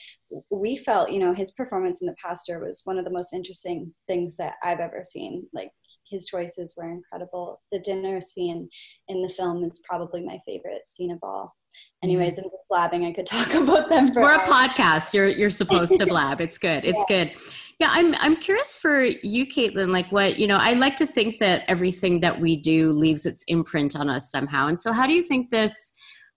we 0.50 0.76
felt, 0.76 1.10
you 1.10 1.18
know, 1.18 1.34
his 1.34 1.50
performance 1.50 2.00
in 2.00 2.06
The 2.06 2.16
Pastor 2.22 2.64
was 2.64 2.82
one 2.84 2.98
of 2.98 3.04
the 3.04 3.10
most 3.10 3.34
interesting 3.34 3.92
things 4.06 4.36
that 4.38 4.54
I've 4.62 4.80
ever 4.80 5.02
seen. 5.04 5.46
Like, 5.52 5.70
his 6.08 6.26
choices 6.26 6.74
were 6.76 6.90
incredible. 6.90 7.60
The 7.70 7.78
dinner 7.80 8.20
scene 8.20 8.68
in 9.08 9.22
the 9.22 9.28
film 9.28 9.64
is 9.64 9.82
probably 9.86 10.24
my 10.24 10.38
favorite 10.46 10.86
scene 10.86 11.12
of 11.12 11.18
all. 11.22 11.54
Anyways, 12.02 12.38
I'm 12.38 12.44
just 12.50 12.66
blabbing. 12.68 13.04
I 13.04 13.12
could 13.12 13.26
talk 13.26 13.52
about 13.54 13.88
them 13.90 14.12
for. 14.12 14.22
We're 14.22 14.34
a 14.34 14.46
podcast. 14.46 15.12
You're 15.12 15.28
you're 15.28 15.50
supposed 15.50 15.98
to 15.98 16.06
blab. 16.08 16.40
It's 16.40 16.58
good. 16.58 16.84
It's 16.84 17.04
yeah. 17.08 17.24
good. 17.24 17.36
Yeah, 17.78 17.88
I'm 17.92 18.14
I'm 18.16 18.36
curious 18.36 18.76
for 18.76 19.02
you, 19.02 19.46
Kaitlyn. 19.46 19.90
Like, 19.90 20.10
what 20.12 20.38
you 20.38 20.46
know, 20.46 20.56
I 20.56 20.72
like 20.72 20.96
to 20.96 21.06
think 21.06 21.38
that 21.38 21.64
everything 21.68 22.20
that 22.20 22.40
we 22.40 22.56
do 22.56 22.90
leaves 22.90 23.26
its 23.26 23.44
imprint 23.48 23.96
on 23.96 24.08
us 24.08 24.30
somehow. 24.30 24.68
And 24.68 24.78
so, 24.78 24.92
how 24.92 25.06
do 25.06 25.12
you 25.12 25.22
think 25.22 25.50
this 25.50 25.94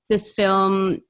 this 0.09 0.33
film 0.33 1.01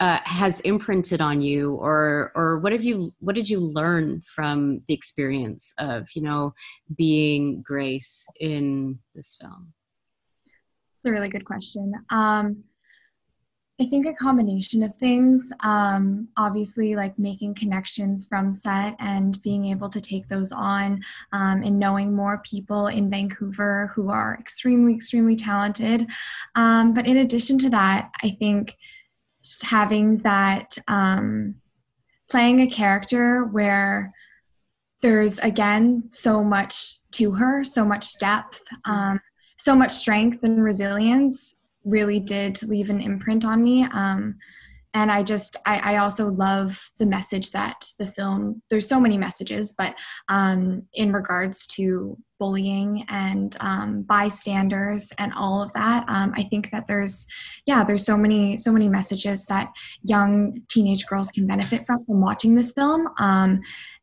uh, 0.00 0.20
has 0.24 0.60
imprinted 0.60 1.20
on 1.20 1.40
you, 1.40 1.74
or 1.74 2.32
or 2.34 2.58
what 2.60 2.72
have 2.72 2.84
you 2.84 3.12
what 3.20 3.34
did 3.34 3.48
you 3.48 3.60
learn 3.60 4.22
from 4.22 4.80
the 4.88 4.94
experience 4.94 5.74
of 5.78 6.06
you 6.14 6.22
know 6.22 6.54
being 6.96 7.62
Grace 7.62 8.26
in 8.40 8.98
this 9.14 9.36
film? 9.40 9.72
It's 10.98 11.06
a 11.06 11.12
really 11.12 11.28
good 11.28 11.44
question. 11.44 11.92
Um, 12.10 12.64
I 13.80 13.84
think 13.84 14.06
a 14.06 14.12
combination 14.12 14.82
of 14.82 14.96
things. 14.96 15.52
Um, 15.60 16.28
obviously, 16.36 16.96
like 16.96 17.16
making 17.16 17.54
connections 17.54 18.26
from 18.26 18.50
set 18.50 18.96
and 18.98 19.40
being 19.42 19.66
able 19.66 19.88
to 19.90 20.00
take 20.00 20.26
those 20.26 20.50
on 20.50 21.00
um, 21.32 21.62
and 21.62 21.78
knowing 21.78 22.12
more 22.12 22.42
people 22.44 22.88
in 22.88 23.08
Vancouver 23.08 23.92
who 23.94 24.10
are 24.10 24.36
extremely, 24.40 24.94
extremely 24.94 25.36
talented. 25.36 26.08
Um, 26.56 26.92
but 26.92 27.06
in 27.06 27.18
addition 27.18 27.56
to 27.58 27.70
that, 27.70 28.10
I 28.20 28.30
think 28.30 28.76
just 29.44 29.62
having 29.62 30.18
that 30.18 30.76
um, 30.88 31.54
playing 32.28 32.60
a 32.62 32.66
character 32.66 33.44
where 33.44 34.12
there's 35.02 35.38
again 35.38 36.08
so 36.10 36.42
much 36.42 36.96
to 37.12 37.30
her, 37.30 37.62
so 37.62 37.84
much 37.84 38.18
depth, 38.18 38.60
um, 38.86 39.20
so 39.56 39.76
much 39.76 39.92
strength 39.92 40.42
and 40.42 40.64
resilience 40.64 41.57
really 41.88 42.20
did 42.20 42.62
leave 42.64 42.90
an 42.90 43.00
imprint 43.00 43.44
on 43.44 43.62
me. 43.62 43.84
Um, 43.92 44.36
and 44.94 45.12
I 45.12 45.22
just, 45.22 45.56
I, 45.66 45.94
I, 45.94 45.96
also 45.98 46.28
love 46.28 46.90
the 46.98 47.04
message 47.06 47.52
that 47.52 47.84
the 47.98 48.06
film, 48.06 48.62
there's 48.70 48.88
so 48.88 48.98
many 48.98 49.18
messages, 49.18 49.74
but 49.76 49.94
um, 50.28 50.82
in 50.94 51.12
regards 51.12 51.66
to 51.68 52.16
bullying 52.38 53.04
and 53.08 53.54
um, 53.60 54.02
bystanders 54.02 55.12
and 55.18 55.32
all 55.34 55.62
of 55.62 55.72
that, 55.74 56.04
um, 56.08 56.32
I 56.36 56.44
think 56.44 56.70
that 56.70 56.86
there's, 56.88 57.26
yeah, 57.66 57.84
there's 57.84 58.06
so 58.06 58.16
many, 58.16 58.56
so 58.56 58.72
many 58.72 58.88
messages 58.88 59.44
that 59.44 59.70
young 60.04 60.62
teenage 60.68 61.06
girls 61.06 61.30
can 61.30 61.46
benefit 61.46 61.86
from 61.86 62.04
from 62.06 62.20
watching 62.20 62.54
this 62.54 62.72
film. 62.72 63.08
Um, 63.18 63.60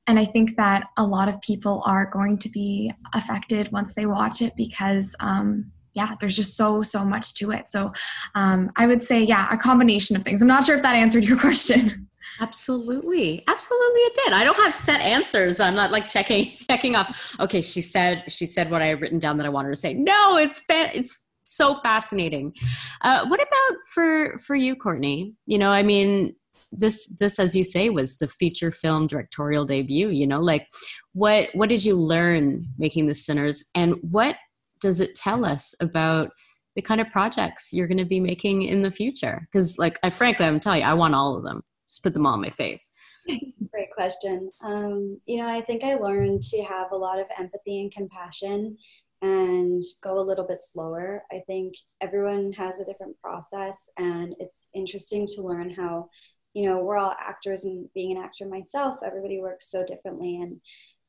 and 0.08 0.19
I 0.19 0.26
think 0.26 0.56
that 0.58 0.88
a 0.98 1.04
lot 1.04 1.28
of 1.28 1.41
people 1.41 1.82
are 1.86 2.06
going 2.06 2.38
to 2.39 2.50
be 2.50 2.93
affected 3.13 3.71
once 3.71 3.95
they 3.95 4.06
watch 4.06 4.41
it 4.41 4.54
because 4.56 5.15
um, 5.19 5.71
yeah, 5.96 6.14
there's 6.20 6.36
just 6.36 6.56
so, 6.58 6.82
so 6.82 7.04
much 7.04 7.34
to 7.36 7.52
it. 7.52 7.70
So 7.70 7.92
um, 8.36 8.72
I 8.76 8.86
would 8.86 9.04
say, 9.04 9.24
yeah, 9.24 9.48
a 9.50 9.58
combination 9.58 10.16
of 10.16 10.24
things. 10.24 10.42
I'm 10.42 10.48
not 10.48 10.66
sure 10.66 10.76
if 10.76 10.82
that 10.84 10.96
answered 10.96 11.24
your 11.24 11.40
question. 11.48 12.08
Absolutely. 12.42 13.44
Absolutely 13.48 14.02
it 14.02 14.20
did. 14.26 14.34
I 14.34 14.44
don't 14.44 14.58
have 14.58 14.74
set 14.74 15.00
answers. 15.00 15.60
I'm 15.60 15.76
not 15.76 15.92
like 15.92 16.08
checking 16.08 16.52
checking 16.70 16.96
off. 16.96 17.36
Okay, 17.40 17.62
she 17.62 17.82
said 17.82 18.26
she 18.28 18.46
said 18.46 18.70
what 18.70 18.82
I 18.82 18.88
had 18.88 19.02
written 19.02 19.20
down 19.20 19.38
that 19.38 19.46
I 19.46 19.50
wanted 19.50 19.70
to 19.70 19.76
say. 19.76 19.94
No, 19.94 20.38
it's 20.38 20.60
fa- 20.60 20.92
it's 20.94 21.26
so 21.44 21.76
fascinating. 21.76 22.54
Uh, 23.02 23.26
what 23.28 23.40
about 23.40 23.78
for 23.88 24.38
for 24.40 24.56
you, 24.56 24.76
Courtney? 24.76 25.34
You 25.46 25.58
know, 25.58 25.70
I 25.70 25.84
mean, 25.84 26.36
this 26.72 27.16
this 27.20 27.40
as 27.40 27.56
you 27.56 27.64
say 27.64 27.90
was 27.90 28.18
the 28.18 28.28
feature 28.28 28.72
film 28.72 29.08
directorial 29.08 29.64
debut. 29.64 30.10
You 30.10 30.28
know, 30.28 30.42
like 30.42 30.68
what 31.14 31.50
what 31.54 31.70
did 31.70 31.86
you 31.86 31.96
learn 31.96 32.66
making 32.78 33.08
the 33.08 33.16
Sinners, 33.16 33.64
and 33.76 33.96
what 34.02 34.36
does 34.86 35.02
it 35.02 35.15
tell 35.15 35.43
us 35.43 35.74
about 35.80 36.30
the 36.76 36.82
kind 36.82 37.02
of 37.02 37.10
projects 37.10 37.74
you're 37.74 37.88
going 37.88 37.98
to 37.98 38.06
be 38.06 38.19
making 38.19 38.62
in 38.62 38.84
the 38.84 38.91
future? 38.91 39.48
Because, 39.52 39.80
like, 39.80 39.98
I 40.04 40.12
frankly, 40.12 40.45
I'm 40.45 40.60
telling 40.60 40.82
you, 40.82 40.86
I 40.86 40.93
want 40.93 41.15
all 41.15 41.36
of 41.36 41.43
them. 41.43 41.63
Just 41.89 42.04
put 42.04 42.13
them 42.13 42.28
all 42.28 42.34
on 42.34 42.41
my 42.41 42.52
face. 42.52 42.91
Great 43.26 43.91
question. 43.95 44.52
Um, 44.63 45.19
you 45.26 45.38
know, 45.38 45.48
I 45.48 45.62
think 45.62 45.84
I 45.84 45.95
learned 45.95 46.43
to 46.43 46.62
have 46.62 46.91
a 46.91 46.95
lot 46.95 47.19
of 47.19 47.26
empathy 47.39 47.82
and 47.82 47.91
compassion 47.91 48.78
and 49.24 49.82
go 50.04 50.19
a 50.19 50.28
little 50.30 50.45
bit 50.45 50.60
slower. 50.60 51.24
I 51.32 51.41
think 51.48 51.74
everyone 52.00 52.52
has 52.52 52.80
a 52.80 52.86
different 52.86 53.19
process, 53.19 53.89
and 53.98 54.36
it's 54.39 54.69
interesting 54.76 55.26
to 55.34 55.41
learn 55.41 55.71
how, 55.71 56.10
you 56.54 56.69
know, 56.69 56.78
we're 56.78 56.98
all 56.98 57.15
actors, 57.19 57.65
and 57.65 57.89
being 57.95 58.15
an 58.15 58.24
actor 58.24 58.45
myself, 58.45 59.00
everybody 59.04 59.39
works 59.39 59.71
so 59.71 59.84
differently. 59.84 60.39
And 60.43 60.62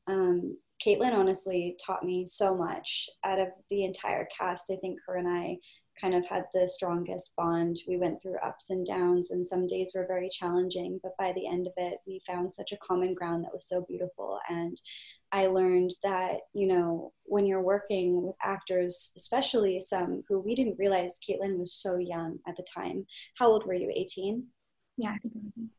um, 0.07 0.57
Kaitlyn 0.85 1.13
honestly 1.13 1.75
taught 1.83 2.03
me 2.03 2.25
so 2.27 2.55
much 2.55 3.09
out 3.23 3.39
of 3.39 3.47
the 3.69 3.83
entire 3.83 4.27
cast. 4.37 4.71
I 4.71 4.75
think 4.77 4.99
her 5.07 5.15
and 5.15 5.27
I 5.27 5.57
kind 5.99 6.13
of 6.13 6.25
had 6.27 6.43
the 6.53 6.67
strongest 6.67 7.35
bond. 7.35 7.77
We 7.87 7.97
went 7.97 8.21
through 8.21 8.37
ups 8.45 8.69
and 8.69 8.85
downs, 8.85 9.31
and 9.31 9.45
some 9.45 9.65
days 9.65 9.93
were 9.95 10.05
very 10.07 10.29
challenging, 10.29 10.99
but 11.01 11.17
by 11.17 11.31
the 11.33 11.47
end 11.47 11.67
of 11.67 11.73
it, 11.77 11.97
we 12.05 12.21
found 12.27 12.51
such 12.51 12.71
a 12.71 12.77
common 12.77 13.15
ground 13.15 13.43
that 13.43 13.53
was 13.53 13.67
so 13.67 13.83
beautiful. 13.87 14.39
And 14.49 14.79
I 15.31 15.47
learned 15.47 15.91
that, 16.03 16.37
you 16.53 16.67
know, 16.67 17.11
when 17.23 17.45
you're 17.45 17.61
working 17.61 18.23
with 18.25 18.37
actors, 18.43 19.13
especially 19.17 19.79
some 19.79 20.23
who 20.29 20.39
we 20.39 20.55
didn't 20.55 20.79
realize 20.79 21.19
Kaitlyn 21.27 21.57
was 21.57 21.73
so 21.73 21.97
young 21.97 22.39
at 22.47 22.55
the 22.55 22.65
time. 22.73 23.05
How 23.35 23.47
old 23.47 23.65
were 23.65 23.73
you? 23.73 23.91
18? 23.93 24.45
Yeah, 24.97 25.15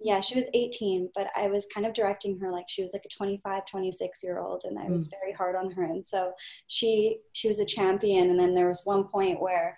Yeah, 0.01 0.21
she 0.21 0.37
was 0.37 0.49
18, 0.55 1.11
but 1.15 1.29
I 1.37 1.49
was 1.49 1.67
kind 1.75 1.85
of 1.87 1.93
directing 1.93 2.39
her 2.39 2.53
like 2.53 2.67
she 2.69 2.83
was 2.83 2.93
like 2.93 3.05
a 3.05 3.09
25, 3.09 3.67
26 3.67 4.23
year 4.23 4.39
old, 4.39 4.63
and 4.65 4.79
I 4.79 4.85
was 4.85 5.09
mm. 5.09 5.13
very 5.21 5.33
hard 5.33 5.57
on 5.57 5.73
her. 5.73 5.83
And 5.83 6.05
so 6.05 6.33
she 6.69 7.19
she 7.33 7.49
was 7.49 7.59
a 7.59 7.65
champion. 7.65 8.31
And 8.31 8.39
then 8.39 8.55
there 8.55 8.69
was 8.69 8.83
one 8.85 9.05
point 9.09 9.41
where, 9.41 9.77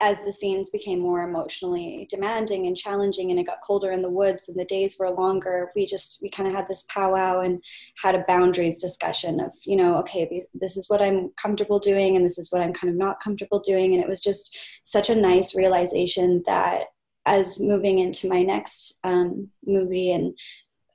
as 0.00 0.24
the 0.24 0.32
scenes 0.32 0.70
became 0.70 0.98
more 0.98 1.28
emotionally 1.28 2.06
demanding 2.08 2.66
and 2.66 2.74
challenging, 2.74 3.30
and 3.30 3.38
it 3.38 3.46
got 3.46 3.60
colder 3.66 3.90
in 3.90 4.00
the 4.00 4.08
woods, 4.08 4.48
and 4.48 4.58
the 4.58 4.64
days 4.64 4.96
were 4.98 5.10
longer, 5.10 5.70
we 5.76 5.84
just 5.84 6.20
we 6.22 6.30
kind 6.30 6.48
of 6.48 6.54
had 6.54 6.66
this 6.66 6.86
powwow 6.88 7.40
and 7.40 7.62
had 8.02 8.14
a 8.14 8.24
boundaries 8.26 8.80
discussion 8.80 9.40
of 9.40 9.50
you 9.64 9.76
know 9.76 9.96
okay 9.96 10.42
this 10.54 10.78
is 10.78 10.88
what 10.88 11.02
I'm 11.02 11.32
comfortable 11.36 11.78
doing, 11.78 12.16
and 12.16 12.24
this 12.24 12.38
is 12.38 12.50
what 12.50 12.62
I'm 12.62 12.72
kind 12.72 12.90
of 12.90 12.96
not 12.96 13.20
comfortable 13.20 13.60
doing, 13.60 13.92
and 13.92 14.02
it 14.02 14.08
was 14.08 14.22
just 14.22 14.56
such 14.84 15.10
a 15.10 15.14
nice 15.14 15.54
realization 15.54 16.42
that 16.46 16.84
as 17.26 17.60
moving 17.60 17.98
into 17.98 18.28
my 18.28 18.42
next 18.42 18.98
um, 19.04 19.48
movie 19.64 20.12
and 20.12 20.34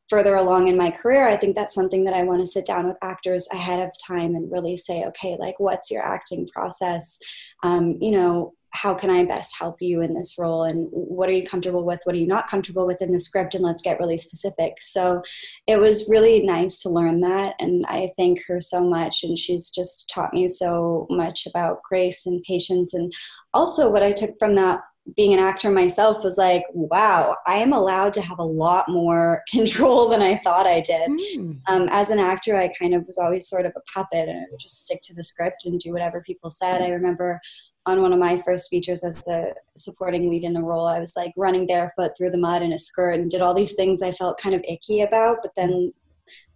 further 0.10 0.36
along 0.36 0.68
in 0.68 0.78
my 0.78 0.90
career, 0.90 1.28
I 1.28 1.36
think 1.36 1.56
that's 1.56 1.74
something 1.74 2.04
that 2.06 2.13
I 2.13 2.24
want 2.24 2.42
to 2.42 2.48
sit 2.48 2.66
down 2.66 2.88
with 2.88 2.98
actors 3.02 3.48
ahead 3.52 3.80
of 3.80 3.92
time 4.06 4.36
and 4.36 4.52
really 4.52 4.78
say, 4.78 5.04
okay, 5.06 5.36
like, 5.40 5.60
what's 5.60 5.92
your 5.92 6.02
acting 6.02 6.48
process? 6.48 7.20
Um, 7.63 7.98
you 8.00 8.12
know, 8.12 8.54
how 8.72 8.94
can 8.94 9.10
I 9.10 9.24
best 9.26 9.58
help 9.58 9.78
you 9.80 10.02
in 10.02 10.13
this 10.13 10.36
role? 10.38 10.63
And 10.63 10.88
what 10.92 11.30
are 11.30 11.34
you 11.34 11.48
comfortable 11.48 11.84
with? 11.84 12.00
What 12.04 12.16
are 12.16 12.20
you 12.20 12.28
not 12.28 12.50
comfortable 12.50 12.86
with 12.86 13.02
in 13.02 13.12
the 13.12 13.20
script? 13.20 13.56
And 13.56 13.63
let's 13.63 13.82
get 13.82 14.00
really 14.00 14.18
specific. 14.18 14.74
So 14.82 15.22
it 15.68 15.80
was 15.80 16.10
really 16.10 16.42
nice 16.42 16.80
to 16.80 16.90
learn 16.90 17.22
that. 17.22 17.56
And 17.60 17.86
I 17.88 18.12
thank 18.18 18.46
her 18.48 18.62
so 18.62 18.84
much. 18.84 19.24
And 19.24 19.38
she's 19.38 19.72
just 19.72 20.10
taught 20.10 20.34
me 20.34 20.48
so 20.48 21.08
much 21.10 21.48
about 21.48 21.82
grace 21.90 22.26
and 22.26 22.44
patience. 22.44 22.94
And 22.94 23.12
also, 23.54 23.90
what 23.90 24.04
I 24.04 24.12
took 24.12 24.38
from 24.38 24.56
that 24.56 24.82
being 25.15 25.34
an 25.34 25.39
actor 25.39 25.72
myself 25.72 26.24
was 26.24 26.38
like, 26.38 26.63
wow, 26.74 27.36
I 27.46 27.56
am 27.56 27.72
allowed 27.72 28.13
to 28.13 28.22
have 28.22 28.39
a 28.39 28.43
lot 28.43 28.89
more 28.89 29.43
control 29.50 30.10
than 30.10 30.22
I 30.22 30.38
thought 30.38 30.67
I 30.67 30.82
did. 30.82 31.10
Mm. 31.10 31.60
Um, 31.67 31.88
as 31.91 32.10
an 32.10 32.20
actor, 32.20 32.58
I 32.58 32.70
kind 32.80 32.93
of 32.93 33.06
was 33.06 33.17
always 33.17 33.48
sort 33.48 33.65
of 33.65 33.74
a 33.76 33.82
puppet 33.93 34.28
and 34.28 34.38
I 34.38 34.46
would 34.52 34.60
just 34.60 34.84
stick 34.84 35.00
to 35.04 35.13
the 35.13 35.24
script 35.24 35.65
and 35.65 35.80
do 35.80 35.93
whatever 35.93 36.22
people 36.22 36.50
said. 36.50 36.82
I 36.82 36.89
remember 36.89 37.39
on 37.86 38.02
one 38.02 38.12
of 38.12 38.20
my 38.20 38.38
first 38.39 38.70
features 38.70 39.04
as 39.06 39.28
a 39.30 39.54
supporting 39.78 40.30
lead 40.30 40.43
in 40.43 40.58
a 40.58 40.63
role, 40.63 40.88
I 40.88 41.00
was 41.00 41.13
like 41.15 41.32
running 41.38 41.65
barefoot 41.65 42.12
through 42.17 42.32
the 42.32 42.38
mud 42.38 42.62
in 42.62 42.74
a 42.74 42.80
skirt 42.80 43.13
and 43.13 43.32
did 43.32 43.41
all 43.41 43.54
these 43.54 43.76
things 43.76 44.02
I 44.02 44.12
felt 44.12 44.41
kind 44.41 44.54
of 44.54 44.63
icky 44.67 45.02
about. 45.02 45.38
But 45.41 45.52
then 45.56 45.93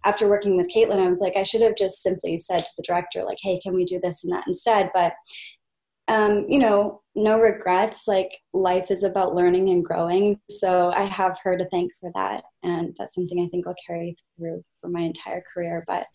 after 0.04 0.28
working 0.28 0.58
with 0.58 0.68
Kaitlyn, 0.68 0.98
I 0.98 1.08
was 1.08 1.20
like, 1.20 1.36
I 1.36 1.42
should 1.42 1.62
have 1.62 1.76
just 1.76 2.02
simply 2.02 2.36
said 2.36 2.58
to 2.58 2.70
the 2.76 2.82
director, 2.82 3.24
like, 3.24 3.38
hey, 3.40 3.58
can 3.60 3.74
we 3.74 3.86
do 3.86 3.98
this 3.98 4.24
and 4.24 4.32
that 4.32 4.44
instead? 4.46 4.90
But 4.92 5.14
um, 6.08 6.46
you 6.48 6.58
know, 6.58 7.01
no 7.14 7.38
regrets. 7.38 8.08
Like 8.08 8.30
life 8.52 8.90
is 8.90 9.04
about 9.04 9.34
learning 9.34 9.70
and 9.70 9.84
growing. 9.84 10.40
So 10.50 10.90
I 10.90 11.02
have 11.04 11.38
her 11.42 11.56
to 11.56 11.64
thank 11.66 11.92
for 12.00 12.10
that. 12.14 12.44
And 12.62 12.94
that's 12.98 13.14
something 13.14 13.40
I 13.40 13.48
think 13.48 13.66
I'll 13.66 13.74
carry 13.86 14.16
through 14.36 14.62
for 14.80 14.88
my 14.88 15.00
entire 15.00 15.42
career. 15.52 15.84
But 15.86 16.06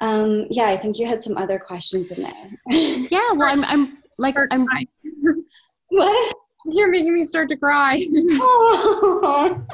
um, 0.00 0.46
yeah, 0.50 0.66
I 0.66 0.76
think 0.76 0.98
you 0.98 1.06
had 1.06 1.22
some 1.22 1.36
other 1.36 1.58
questions 1.58 2.12
in 2.12 2.22
there. 2.22 2.50
yeah, 3.10 3.32
well, 3.32 3.50
I'm, 3.50 3.64
I'm 3.64 3.98
like, 4.18 4.36
I'm. 4.50 4.66
what? 5.88 6.34
You're 6.70 6.90
making 6.90 7.14
me 7.14 7.22
start 7.22 7.48
to 7.48 7.56
cry. 7.56 8.04
oh, 8.12 9.64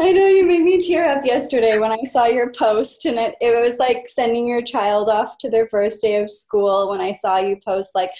I 0.00 0.12
know 0.12 0.26
you 0.26 0.46
made 0.46 0.62
me 0.62 0.80
tear 0.80 1.04
up 1.04 1.24
yesterday 1.24 1.78
when 1.78 1.92
I 1.92 2.02
saw 2.04 2.26
your 2.26 2.50
post, 2.52 3.04
and 3.04 3.18
it, 3.18 3.34
it 3.40 3.60
was 3.60 3.78
like 3.78 4.08
sending 4.08 4.46
your 4.46 4.62
child 4.62 5.10
off 5.10 5.36
to 5.38 5.50
their 5.50 5.68
first 5.68 6.00
day 6.00 6.22
of 6.22 6.30
school 6.32 6.88
when 6.88 7.00
I 7.00 7.12
saw 7.12 7.38
you 7.38 7.58
post, 7.62 7.94
like, 7.94 8.10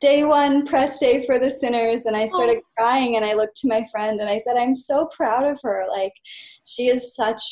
day 0.00 0.24
one 0.24 0.66
press 0.66 0.98
day 0.98 1.24
for 1.26 1.38
the 1.38 1.50
sinners 1.50 2.06
and 2.06 2.16
i 2.16 2.26
started 2.26 2.58
oh. 2.58 2.68
crying 2.76 3.16
and 3.16 3.24
i 3.24 3.34
looked 3.34 3.56
to 3.56 3.68
my 3.68 3.84
friend 3.90 4.20
and 4.20 4.28
i 4.28 4.38
said 4.38 4.56
i'm 4.56 4.74
so 4.74 5.06
proud 5.14 5.44
of 5.44 5.58
her 5.62 5.86
like 5.90 6.12
she 6.64 6.88
is 6.88 7.14
such 7.14 7.42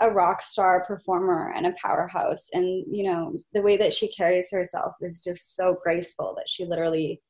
a 0.00 0.10
rock 0.10 0.42
star 0.42 0.84
performer 0.84 1.52
and 1.56 1.66
a 1.66 1.74
powerhouse 1.82 2.50
and 2.52 2.84
you 2.90 3.04
know 3.04 3.36
the 3.54 3.62
way 3.62 3.76
that 3.76 3.94
she 3.94 4.08
carries 4.08 4.50
herself 4.50 4.92
is 5.00 5.20
just 5.20 5.56
so 5.56 5.76
graceful 5.82 6.34
that 6.36 6.48
she 6.48 6.64
literally 6.64 7.20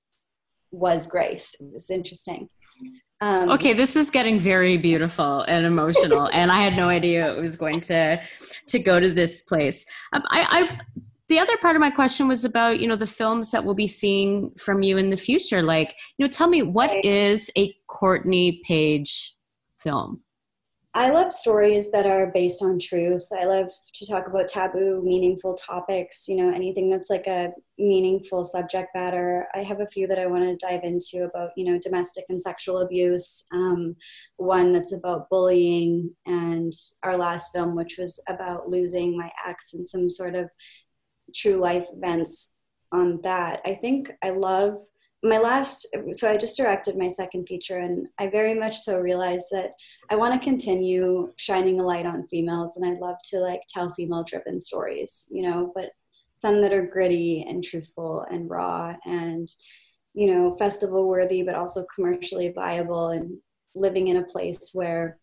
was 0.73 1.07
grace 1.07 1.57
it 1.61 1.73
was 1.73 1.91
interesting 1.91 2.49
um, 3.23 3.51
okay, 3.51 3.73
this 3.73 3.97
is 3.97 4.11
getting 4.11 4.39
very 4.39 4.77
beautiful 4.77 5.41
and 5.43 5.65
emotional, 5.65 6.29
and 6.35 6.53
I 6.53 6.57
had 6.57 6.77
no 6.77 6.91
idea 6.91 7.35
it 7.35 7.41
was 7.41 7.57
going 7.57 7.81
to 7.81 8.21
to 8.67 8.79
go 8.79 9.01
to 9.01 9.11
this 9.11 9.41
place. 9.41 9.87
Um, 10.13 10.23
I, 10.29 10.47
I, 10.51 10.81
the 11.29 11.39
other 11.39 11.57
part 11.59 11.77
of 11.77 11.81
my 11.81 11.91
question 11.91 12.29
was 12.29 12.45
about 12.45 12.81
you 12.81 12.89
know 12.89 12.97
the 12.97 13.07
films 13.07 13.51
that 13.51 13.65
we'll 13.65 13.75
be 13.75 13.89
seeing 13.89 14.53
from 14.59 14.83
you 14.83 14.97
in 14.97 15.11
the 15.11 15.17
future. 15.17 15.63
Like, 15.63 15.97
you 16.19 16.25
know, 16.25 16.31
tell 16.31 16.49
me 16.49 16.63
what 16.63 17.05
is 17.05 17.51
a 17.57 17.75
Courtney 17.89 18.61
Paige 18.65 19.35
film? 19.81 20.23
I 20.97 21.11
love 21.11 21.31
stories 21.31 21.93
that 21.93 22.07
are 22.07 22.29
based 22.33 22.63
on 22.63 22.79
truth. 22.79 23.29
I 23.39 23.45
love 23.45 23.71
to 23.97 24.07
talk 24.07 24.29
about 24.29 24.49
taboo, 24.49 25.03
meaningful 25.05 25.53
topics, 25.53 26.27
you 26.27 26.37
know, 26.37 26.51
anything 26.51 26.89
that's 26.89 27.11
like 27.11 27.27
a 27.27 27.51
meaningful 27.79 28.45
subject 28.45 28.89
matter. 28.95 29.47
I 29.55 29.63
have 29.63 29.81
a 29.81 29.87
few 29.89 30.07
that 30.07 30.19
I 30.19 30.27
want 30.27 30.45
to 30.45 30.67
dive 30.67 30.85
into 30.85 31.25
about, 31.25 31.51
you 31.55 31.67
know, 31.71 31.79
domestic 31.79 32.25
and 32.31 32.41
sexual 32.41 32.79
abuse. 32.79 33.45
Um, 33.53 33.95
one 34.39 34.73
that's 34.73 34.95
about 34.95 35.29
bullying, 35.29 36.15
and 36.25 36.73
our 37.03 37.19
last 37.19 37.53
film, 37.53 37.77
which 37.77 37.97
was 37.99 38.19
about 38.27 38.71
losing 38.71 39.19
my 39.19 39.31
ex 39.47 39.75
and 39.75 39.87
some 39.87 40.09
sort 40.09 40.35
of 40.35 40.49
true 41.35 41.57
life 41.57 41.87
events 41.93 42.55
on 42.93 43.21
that. 43.23 43.61
I 43.65 43.75
think 43.75 44.13
I 44.23 44.31
love 44.31 44.83
my 45.23 45.39
last 45.39 45.87
so 46.13 46.31
i 46.31 46.37
just 46.37 46.57
directed 46.57 46.97
my 46.97 47.09
second 47.09 47.47
feature 47.47 47.79
and 47.79 48.07
i 48.19 48.27
very 48.27 48.55
much 48.55 48.77
so 48.77 48.99
realized 48.99 49.47
that 49.51 49.73
i 50.11 50.17
want 50.17 50.33
to 50.35 50.49
continue 50.49 51.33
shining 51.37 51.81
a 51.81 51.83
light 51.83 52.07
on 52.07 52.27
females 52.27 52.77
and 52.77 52.87
i 52.87 52.99
love 53.01 53.17
to 53.25 53.39
like 53.39 53.61
tell 53.69 53.91
female 53.93 54.23
driven 54.25 54.61
stories 54.61 55.29
you 55.33 55.43
know 55.43 55.73
but 55.75 55.91
some 56.33 56.61
that 56.61 56.73
are 56.73 56.87
gritty 56.87 57.45
and 57.49 57.65
truthful 57.65 58.27
and 58.31 58.51
raw 58.51 58.95
and 59.07 59.49
you 60.15 60.27
know 60.27 60.55
festival 60.59 61.09
worthy 61.09 61.43
but 61.43 61.55
also 61.55 61.85
commercially 61.95 62.51
viable 62.51 63.09
and 63.09 63.39
living 63.75 64.09
in 64.09 64.19
a 64.19 64.25
place 64.25 64.71
where 64.75 65.19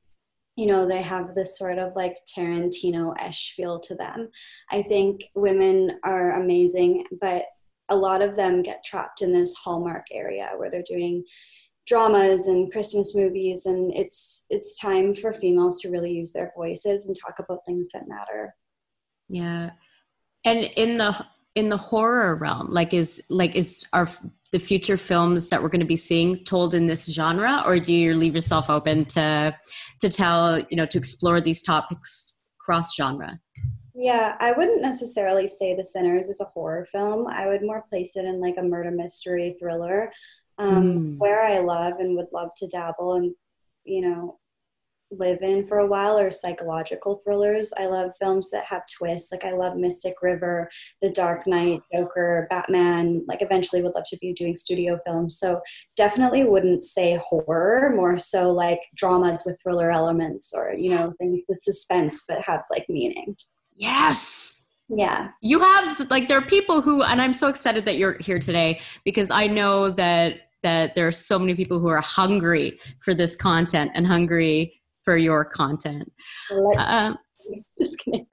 you 0.56 0.68
know 0.68 0.88
they 0.88 1.02
have 1.02 1.34
this 1.34 1.58
sort 1.58 1.80
of 1.80 1.94
like 1.96 2.16
tarantino-ish 2.38 3.54
feel 3.56 3.80
to 3.80 3.96
them. 3.96 4.30
I 4.72 4.82
think 4.84 5.24
women 5.36 6.00
are 6.04 6.42
amazing 6.42 7.06
but 7.22 7.46
a 7.90 7.96
lot 7.96 8.22
of 8.22 8.36
them 8.36 8.62
get 8.62 8.84
trapped 8.84 9.22
in 9.22 9.32
this 9.32 9.56
hallmark 9.56 10.08
area 10.12 10.52
where 10.58 10.70
they're 10.72 10.84
doing 10.88 11.24
dramas 11.86 12.48
and 12.48 12.72
christmas 12.72 13.14
movies 13.14 13.66
and 13.66 13.92
it's 13.94 14.46
it's 14.50 14.80
time 14.80 15.14
for 15.14 15.34
females 15.34 15.82
to 15.82 15.90
really 15.90 16.12
use 16.12 16.32
their 16.32 16.52
voices 16.56 17.08
and 17.08 17.16
talk 17.20 17.36
about 17.40 17.60
things 17.66 17.90
that 17.94 18.08
matter. 18.08 18.56
Yeah. 19.28 19.72
And 20.46 20.60
in 20.78 20.98
the 20.98 21.26
in 21.56 21.70
the 21.70 21.78
horror 21.78 22.36
realm 22.36 22.68
like 22.72 22.94
is 22.94 23.24
like 23.30 23.56
is 23.56 23.86
our 23.94 24.08
the 24.52 24.60
future 24.60 24.98
films 24.98 25.50
that 25.50 25.62
we're 25.62 25.70
going 25.70 25.82
to 25.82 25.86
be 25.86 25.96
seeing 25.96 26.38
told 26.46 26.74
in 26.74 26.88
this 26.88 27.12
genre 27.12 27.64
or 27.66 27.80
do 27.80 27.94
you 27.94 28.16
leave 28.16 28.36
yourself 28.36 28.70
open 28.70 29.06
to 29.06 29.56
to 30.02 30.10
tell 30.10 30.60
you 30.70 30.78
know 30.78 30.86
to 30.86 30.98
explore 30.98 31.42
these 31.42 31.64
topics 31.64 32.42
cross 32.60 32.96
genre 32.96 33.40
yeah, 33.96 34.36
I 34.40 34.54
wouldn't 34.54 34.82
necessarily 34.82 35.46
say 35.46 35.76
The 35.76 35.84
Sinners 35.84 36.28
is 36.28 36.42
a 36.42 36.46
horror 36.46 36.86
film. 36.92 37.28
I 37.28 37.48
would 37.48 37.62
more 37.62 37.84
place 37.88 38.16
it 38.16 38.26
in 38.26 38.42
like 38.42 38.56
a 38.58 38.64
murder 38.64 38.90
mystery 38.90 39.56
thriller, 39.60 40.12
um, 40.58 40.84
mm. 40.84 41.18
where 41.20 41.44
I 41.44 41.60
love 41.60 41.94
and 42.00 42.16
would 42.18 42.32
love 42.34 42.50
to 42.58 42.68
dabble 42.68 43.14
and, 43.16 43.36
you 43.84 44.02
know, 44.02 44.40
live 45.18 45.42
in 45.42 45.68
for 45.68 45.80
a 45.80 45.86
while 45.86 46.18
or 46.18 46.30
psychological 46.30 47.20
thrillers. 47.24 47.74
I 47.78 47.88
love 47.88 48.12
films 48.20 48.50
that 48.52 48.66
have 48.66 48.84
twists. 48.88 49.32
Like 49.32 49.46
I 49.46 49.52
love 49.52 49.78
Mystic 49.78 50.16
River, 50.22 50.70
The 51.02 51.12
Dark 51.12 51.48
Knight, 51.48 51.82
Joker, 51.94 52.48
Batman. 52.50 53.24
Like 53.28 53.42
eventually 53.42 53.82
would 53.82 53.96
love 53.96 54.06
to 54.08 54.18
be 54.18 54.34
doing 54.34 54.56
studio 54.56 55.00
films. 55.06 55.40
So 55.40 55.62
definitely 55.98 56.44
wouldn't 56.44 56.84
say 56.84 57.20
horror, 57.22 57.94
more 57.96 58.18
so 58.18 58.52
like 58.52 58.80
dramas 58.96 59.44
with 59.46 59.60
thriller 59.62 59.92
elements 59.92 60.54
or, 60.56 60.74
you 60.76 60.90
know, 60.90 61.12
things 61.18 61.44
with 61.48 61.60
suspense 61.60 62.24
but 62.28 62.42
have 62.42 62.64
like 62.72 62.86
meaning. 62.90 63.36
Yes. 63.76 64.72
Yeah. 64.90 65.30
You 65.42 65.60
have 65.60 66.10
like 66.10 66.28
there 66.28 66.38
are 66.38 66.46
people 66.46 66.82
who 66.82 67.04
and 67.04 67.22
I'm 67.22 67.34
so 67.34 67.48
excited 67.48 67.86
that 67.86 67.98
you're 67.98 68.18
here 68.20 68.38
today 68.38 68.82
because 69.04 69.32
I 69.32 69.48
know 69.48 69.90
that 69.92 70.42
that 70.62 70.96
there 70.96 71.06
are 71.08 71.12
so 71.12 71.38
many 71.38 71.56
people 71.56 71.80
who 71.80 71.90
are 71.90 72.02
hungry 72.02 72.80
for 73.02 73.14
this 73.14 73.36
content 73.36 73.92
and 73.94 74.08
hungry 74.08 74.82
for 75.04 75.18
your 75.18 75.46
content. 75.46 76.12
Um, 76.78 77.18
just 77.80 78.00
kidding. 78.00 78.26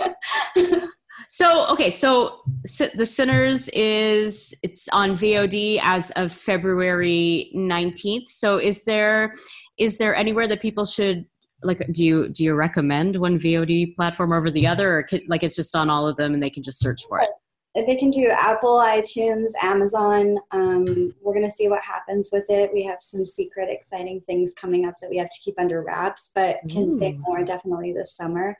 so 1.29 1.67
okay, 1.69 1.91
so, 1.91 2.41
so 2.65 2.87
the 2.95 3.07
Sinners 3.07 3.69
is 3.71 4.55
it's 4.63 4.89
on 4.93 5.13
VOD 5.13 5.81
as 5.83 6.11
of 6.13 6.33
February 6.33 7.51
19th. 7.55 8.29
So 8.29 8.59
is 8.59 8.85
there 8.85 9.35
is 9.79 9.99
there 9.99 10.15
anywhere 10.15 10.47
that 10.47 10.61
people 10.61 10.85
should 10.85 11.27
like 11.63 11.87
do 11.93 12.05
you 12.05 12.29
do 12.29 12.45
you 12.45 12.55
recommend 12.55 13.17
one 13.17 13.39
vod 13.39 13.95
platform 13.97 14.33
over 14.33 14.51
the 14.51 14.67
other 14.67 14.99
or 14.99 15.03
can, 15.03 15.21
like 15.29 15.43
it's 15.43 15.57
just 15.57 15.75
on 15.77 15.91
all 15.91 16.07
of 16.07 16.17
them 16.17 16.33
and 16.33 16.43
they 16.43 16.51
can 16.51 16.63
just 16.63 16.81
search 16.81 17.03
for 17.09 17.21
it 17.21 17.31
they 17.75 17.97
can 17.97 18.11
do 18.11 18.29
apple 18.31 18.81
itunes 18.81 19.53
amazon 19.63 20.37
um, 20.51 21.15
we're 21.21 21.35
going 21.35 21.47
to 21.47 21.51
see 21.51 21.69
what 21.69 21.83
happens 21.83 22.31
with 22.33 22.45
it 22.49 22.73
we 22.73 22.83
have 22.83 23.01
some 23.01 23.25
secret 23.25 23.69
exciting 23.71 24.21
things 24.23 24.53
coming 24.55 24.87
up 24.87 24.95
that 25.01 25.11
we 25.11 25.17
have 25.17 25.29
to 25.29 25.41
keep 25.41 25.59
under 25.59 25.83
wraps 25.83 26.31
but 26.35 26.59
can 26.69 26.87
Ooh. 26.87 26.91
say 26.91 27.13
more 27.13 27.45
definitely 27.45 27.93
this 27.93 28.17
summer 28.17 28.57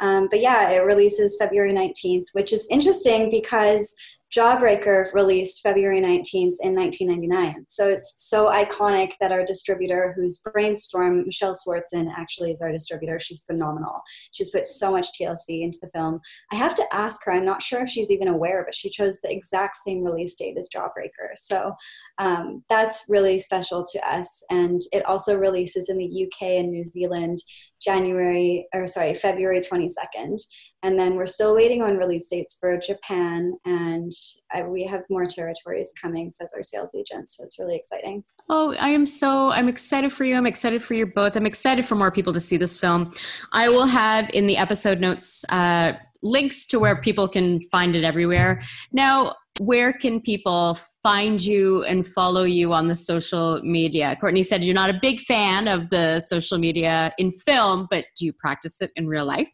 um, 0.00 0.28
but 0.30 0.40
yeah 0.40 0.70
it 0.70 0.84
releases 0.84 1.36
february 1.36 1.72
19th 1.72 2.26
which 2.32 2.52
is 2.52 2.66
interesting 2.70 3.30
because 3.30 3.94
Jawbreaker 4.34 5.12
released 5.14 5.62
February 5.62 6.00
19th 6.00 6.56
in 6.60 6.74
1999. 6.74 7.64
So 7.66 7.88
it's 7.88 8.14
so 8.18 8.50
iconic 8.50 9.12
that 9.20 9.30
our 9.30 9.44
distributor, 9.44 10.12
who's 10.16 10.38
Brainstorm, 10.40 11.24
Michelle 11.24 11.54
Swartzen, 11.54 12.10
actually 12.16 12.50
is 12.50 12.60
our 12.60 12.72
distributor. 12.72 13.20
She's 13.20 13.42
phenomenal. 13.42 14.02
She's 14.32 14.50
put 14.50 14.66
so 14.66 14.90
much 14.90 15.06
TLC 15.12 15.62
into 15.62 15.78
the 15.80 15.90
film. 15.94 16.20
I 16.50 16.56
have 16.56 16.74
to 16.74 16.86
ask 16.92 17.24
her, 17.24 17.32
I'm 17.32 17.44
not 17.44 17.62
sure 17.62 17.82
if 17.82 17.88
she's 17.88 18.10
even 18.10 18.26
aware, 18.26 18.64
but 18.64 18.74
she 18.74 18.90
chose 18.90 19.20
the 19.20 19.30
exact 19.32 19.76
same 19.76 20.02
release 20.02 20.34
date 20.34 20.56
as 20.58 20.68
Jawbreaker. 20.68 21.36
So 21.36 21.72
um, 22.18 22.64
that's 22.68 23.04
really 23.08 23.38
special 23.38 23.84
to 23.92 24.08
us. 24.08 24.44
And 24.50 24.80
it 24.92 25.06
also 25.06 25.36
releases 25.36 25.88
in 25.88 25.98
the 25.98 26.26
UK 26.26 26.48
and 26.58 26.70
New 26.70 26.84
Zealand 26.84 27.38
January, 27.84 28.66
or 28.72 28.86
sorry, 28.86 29.14
February 29.14 29.60
22nd. 29.60 30.40
And 30.84 30.98
then 30.98 31.16
we're 31.16 31.24
still 31.24 31.54
waiting 31.54 31.82
on 31.82 31.96
release 31.96 32.28
dates 32.28 32.58
for 32.60 32.76
Japan, 32.76 33.54
and 33.64 34.12
I, 34.52 34.64
we 34.64 34.84
have 34.84 35.00
more 35.08 35.24
territories 35.24 35.94
coming, 36.00 36.30
says 36.30 36.52
our 36.54 36.62
sales 36.62 36.94
agent. 36.94 37.26
So 37.30 37.42
it's 37.42 37.58
really 37.58 37.74
exciting. 37.74 38.22
Oh, 38.50 38.74
I 38.78 38.90
am 38.90 39.06
so, 39.06 39.50
I'm 39.50 39.70
excited 39.70 40.12
for 40.12 40.24
you. 40.24 40.36
I'm 40.36 40.46
excited 40.46 40.82
for 40.82 40.92
you 40.92 41.06
both. 41.06 41.36
I'm 41.36 41.46
excited 41.46 41.86
for 41.86 41.94
more 41.94 42.10
people 42.10 42.34
to 42.34 42.40
see 42.40 42.58
this 42.58 42.76
film. 42.76 43.10
I 43.52 43.70
will 43.70 43.86
have 43.86 44.28
in 44.34 44.46
the 44.46 44.58
episode 44.58 45.00
notes 45.00 45.42
uh, 45.48 45.94
links 46.22 46.66
to 46.66 46.78
where 46.78 47.00
people 47.00 47.28
can 47.28 47.62
find 47.70 47.96
it 47.96 48.04
everywhere. 48.04 48.60
Now, 48.92 49.36
where 49.60 49.90
can 49.90 50.20
people 50.20 50.78
find 51.02 51.42
you 51.42 51.82
and 51.84 52.06
follow 52.06 52.42
you 52.42 52.74
on 52.74 52.88
the 52.88 52.96
social 52.96 53.62
media? 53.62 54.18
Courtney 54.20 54.42
said 54.42 54.62
you're 54.62 54.74
not 54.74 54.90
a 54.90 54.98
big 55.00 55.20
fan 55.20 55.66
of 55.66 55.88
the 55.88 56.20
social 56.20 56.58
media 56.58 57.14
in 57.16 57.32
film, 57.32 57.86
but 57.90 58.04
do 58.18 58.26
you 58.26 58.34
practice 58.34 58.82
it 58.82 58.90
in 58.96 59.06
real 59.06 59.24
life? 59.24 59.50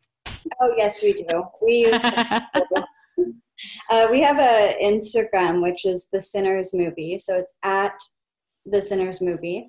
Oh, 0.61 0.75
yes, 0.77 1.03
we 1.03 1.13
do. 1.13 1.45
We 1.63 1.87
use 1.87 2.01
uh, 3.91 4.07
we 4.11 4.21
have 4.21 4.39
a 4.39 4.77
Instagram, 4.83 5.63
which 5.63 5.85
is 5.85 6.09
the 6.13 6.21
Sinners 6.21 6.73
Movie. 6.75 7.19
So 7.19 7.37
it's 7.37 7.55
at 7.63 7.95
the 8.67 8.81
Sinners 8.81 9.21
Movie. 9.21 9.69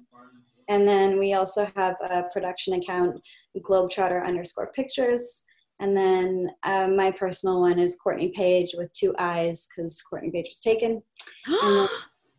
And 0.69 0.87
then 0.87 1.19
we 1.19 1.33
also 1.33 1.69
have 1.75 1.95
a 2.09 2.23
production 2.31 2.75
account, 2.75 3.19
Globetrotter 3.59 4.25
underscore 4.25 4.71
pictures. 4.73 5.43
And 5.81 5.97
then 5.97 6.47
uh, 6.63 6.87
my 6.87 7.11
personal 7.11 7.59
one 7.59 7.79
is 7.79 7.97
Courtney 8.01 8.29
Paige 8.29 8.75
with 8.77 8.91
two 8.93 9.13
eyes 9.17 9.67
because 9.75 10.01
Courtney 10.03 10.31
Paige 10.31 10.47
was 10.49 10.59
taken. 10.59 11.01
then, 11.61 11.87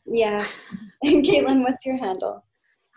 yeah. 0.06 0.42
And 1.02 1.24
Kaitlyn, 1.26 1.62
what's 1.62 1.84
your 1.84 1.98
handle? 1.98 2.44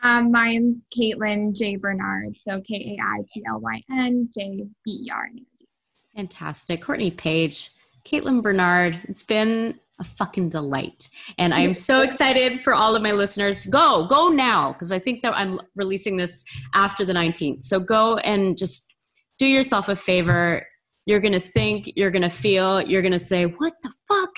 Um, 0.06 0.32
mine's 0.32 0.82
Kaitlyn 0.96 1.56
J. 1.56 1.78
Bernard. 1.78 2.36
So 2.38 2.62
K 2.62 2.76
A 2.76 3.04
I 3.04 3.24
T 3.28 3.42
L 3.50 3.60
Y 3.60 3.82
N 3.92 4.30
J 4.32 4.64
B 4.84 4.92
E 4.92 5.10
R 5.12 5.26
N 5.26 5.40
A 5.40 5.58
D. 5.58 5.68
Fantastic. 6.16 6.84
Courtney 6.84 7.10
Paige, 7.10 7.72
Kaitlyn 8.06 8.44
Bernard. 8.44 9.00
It's 9.06 9.24
been 9.24 9.80
a 10.00 10.04
fucking 10.04 10.50
delight. 10.50 11.10
And 11.40 11.56
I 11.56 11.62
am 11.62 11.74
so 11.74 12.02
excited 12.02 12.60
for 12.60 12.76
all 12.76 12.96
of 12.96 13.02
my 13.02 13.14
listeners. 13.14 13.66
Go, 13.66 14.06
go 14.06 14.28
now, 14.28 14.74
because 14.74 14.92
I 14.92 15.00
think 15.00 15.24
that 15.24 15.36
I'm 15.36 15.60
releasing 15.76 16.18
this 16.18 16.44
after 16.76 17.04
the 17.04 17.14
19th. 17.14 17.64
So 17.64 17.80
go 17.80 18.18
and 18.18 18.56
just 18.56 18.94
do 19.40 19.48
yourself 19.48 19.90
a 19.90 19.96
favor. 19.96 20.68
You're 21.08 21.20
gonna 21.20 21.40
think, 21.40 21.92
you're 21.96 22.12
gonna 22.12 22.30
feel, 22.30 22.80
you're 22.80 23.02
gonna 23.02 23.18
say, 23.18 23.46
What 23.46 23.74
the 23.82 23.92
fuck? 24.08 24.36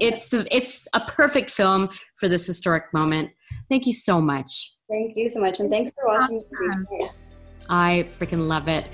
It's 0.00 0.28
the 0.28 0.46
it's 0.50 0.88
a 0.94 1.00
perfect 1.00 1.50
film 1.50 1.90
for 2.16 2.28
this 2.28 2.46
historic 2.46 2.84
moment. 2.92 3.30
Thank 3.68 3.86
you 3.86 3.92
so 3.92 4.20
much. 4.20 4.74
Thank 4.88 5.16
you 5.16 5.28
so 5.28 5.40
much, 5.40 5.60
and 5.60 5.70
thanks 5.70 5.92
for 5.94 6.06
watching. 6.06 6.42
I 7.70 8.06
freaking 8.08 8.48
love 8.48 8.66
it. 8.68 8.86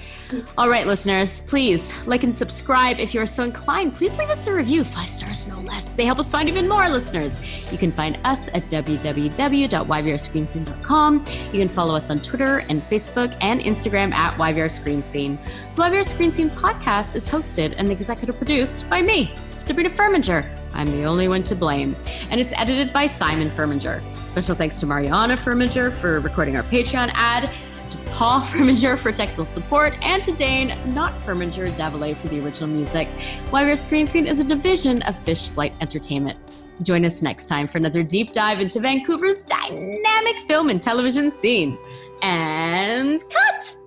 All 0.58 0.68
right, 0.68 0.84
listeners, 0.86 1.40
please 1.42 2.04
like 2.06 2.24
and 2.24 2.34
subscribe 2.34 2.98
if 2.98 3.14
you're 3.14 3.26
so 3.26 3.44
inclined. 3.44 3.94
Please 3.94 4.18
leave 4.18 4.30
us 4.30 4.48
a 4.48 4.52
review, 4.52 4.82
five 4.82 5.08
stars 5.08 5.46
no 5.46 5.60
less. 5.60 5.94
They 5.94 6.04
help 6.04 6.18
us 6.18 6.28
find 6.30 6.48
even 6.48 6.68
more 6.68 6.88
listeners. 6.88 7.70
You 7.70 7.78
can 7.78 7.92
find 7.92 8.18
us 8.24 8.48
at 8.48 8.64
www.yvrscreenscene.com. 8.64 11.24
You 11.52 11.60
can 11.60 11.68
follow 11.68 11.94
us 11.94 12.10
on 12.10 12.18
Twitter 12.20 12.64
and 12.68 12.82
Facebook 12.82 13.36
and 13.40 13.60
Instagram 13.60 14.12
at 14.12 14.34
YVR 14.34 14.68
Screen 14.70 15.02
Scene. 15.02 15.38
The 15.76 15.82
YVR 15.82 16.04
Screen 16.04 16.32
Scene 16.32 16.50
podcast 16.50 17.14
is 17.14 17.28
hosted 17.28 17.74
and 17.76 17.88
executive 17.90 18.36
produced 18.36 18.90
by 18.90 19.02
me, 19.02 19.32
Sabrina 19.64 19.88
Furminger. 19.88 20.46
I'm 20.74 20.90
the 20.90 21.04
only 21.04 21.28
one 21.28 21.42
to 21.44 21.54
blame. 21.54 21.96
And 22.30 22.40
it's 22.40 22.52
edited 22.56 22.92
by 22.92 23.06
Simon 23.06 23.48
Furminger. 23.48 24.06
Special 24.26 24.54
thanks 24.54 24.78
to 24.80 24.86
Mariana 24.86 25.34
Furminger 25.34 25.92
for 25.92 26.20
recording 26.20 26.56
our 26.56 26.62
Patreon 26.64 27.10
ad 27.14 27.50
to 27.90 27.96
Paul 28.10 28.40
Furminger 28.42 28.98
for 28.98 29.12
technical 29.12 29.44
support, 29.44 29.96
and 30.02 30.22
to 30.24 30.32
Dane, 30.32 30.76
not 30.92 31.12
Furminger, 31.20 31.68
Davalay 31.70 32.16
for 32.16 32.28
the 32.28 32.44
original 32.44 32.68
music. 32.68 33.08
YVR 33.50 33.78
Screen 33.78 34.06
Scene 34.06 34.26
is 34.26 34.40
a 34.40 34.44
division 34.44 35.00
of 35.02 35.16
Fish 35.20 35.48
Flight 35.48 35.72
Entertainment. 35.80 36.64
Join 36.82 37.04
us 37.04 37.22
next 37.22 37.46
time 37.46 37.66
for 37.66 37.78
another 37.78 38.02
deep 38.02 38.32
dive 38.32 38.60
into 38.60 38.80
Vancouver's 38.80 39.44
dynamic 39.44 40.40
film 40.40 40.70
and 40.70 40.82
television 40.82 41.30
scene. 41.30 41.78
And 42.22 43.22
cut! 43.30 43.83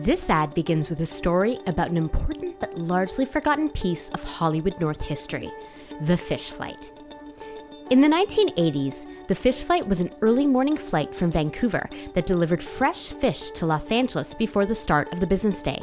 This 0.00 0.30
ad 0.30 0.54
begins 0.54 0.90
with 0.90 1.00
a 1.00 1.06
story 1.06 1.58
about 1.66 1.90
an 1.90 1.96
important 1.96 2.60
but 2.60 2.78
largely 2.78 3.24
forgotten 3.24 3.68
piece 3.68 4.10
of 4.10 4.22
Hollywood 4.22 4.78
North 4.80 5.02
history 5.02 5.50
the 6.02 6.16
fish 6.16 6.50
flight. 6.50 6.92
In 7.90 8.00
the 8.00 8.06
1980s, 8.06 9.06
the 9.26 9.34
fish 9.34 9.64
flight 9.64 9.88
was 9.88 10.00
an 10.00 10.14
early 10.22 10.46
morning 10.46 10.76
flight 10.76 11.12
from 11.12 11.32
Vancouver 11.32 11.90
that 12.14 12.26
delivered 12.26 12.62
fresh 12.62 13.12
fish 13.12 13.50
to 13.50 13.66
Los 13.66 13.90
Angeles 13.90 14.34
before 14.34 14.66
the 14.66 14.74
start 14.74 15.12
of 15.12 15.18
the 15.18 15.26
business 15.26 15.62
day. 15.62 15.82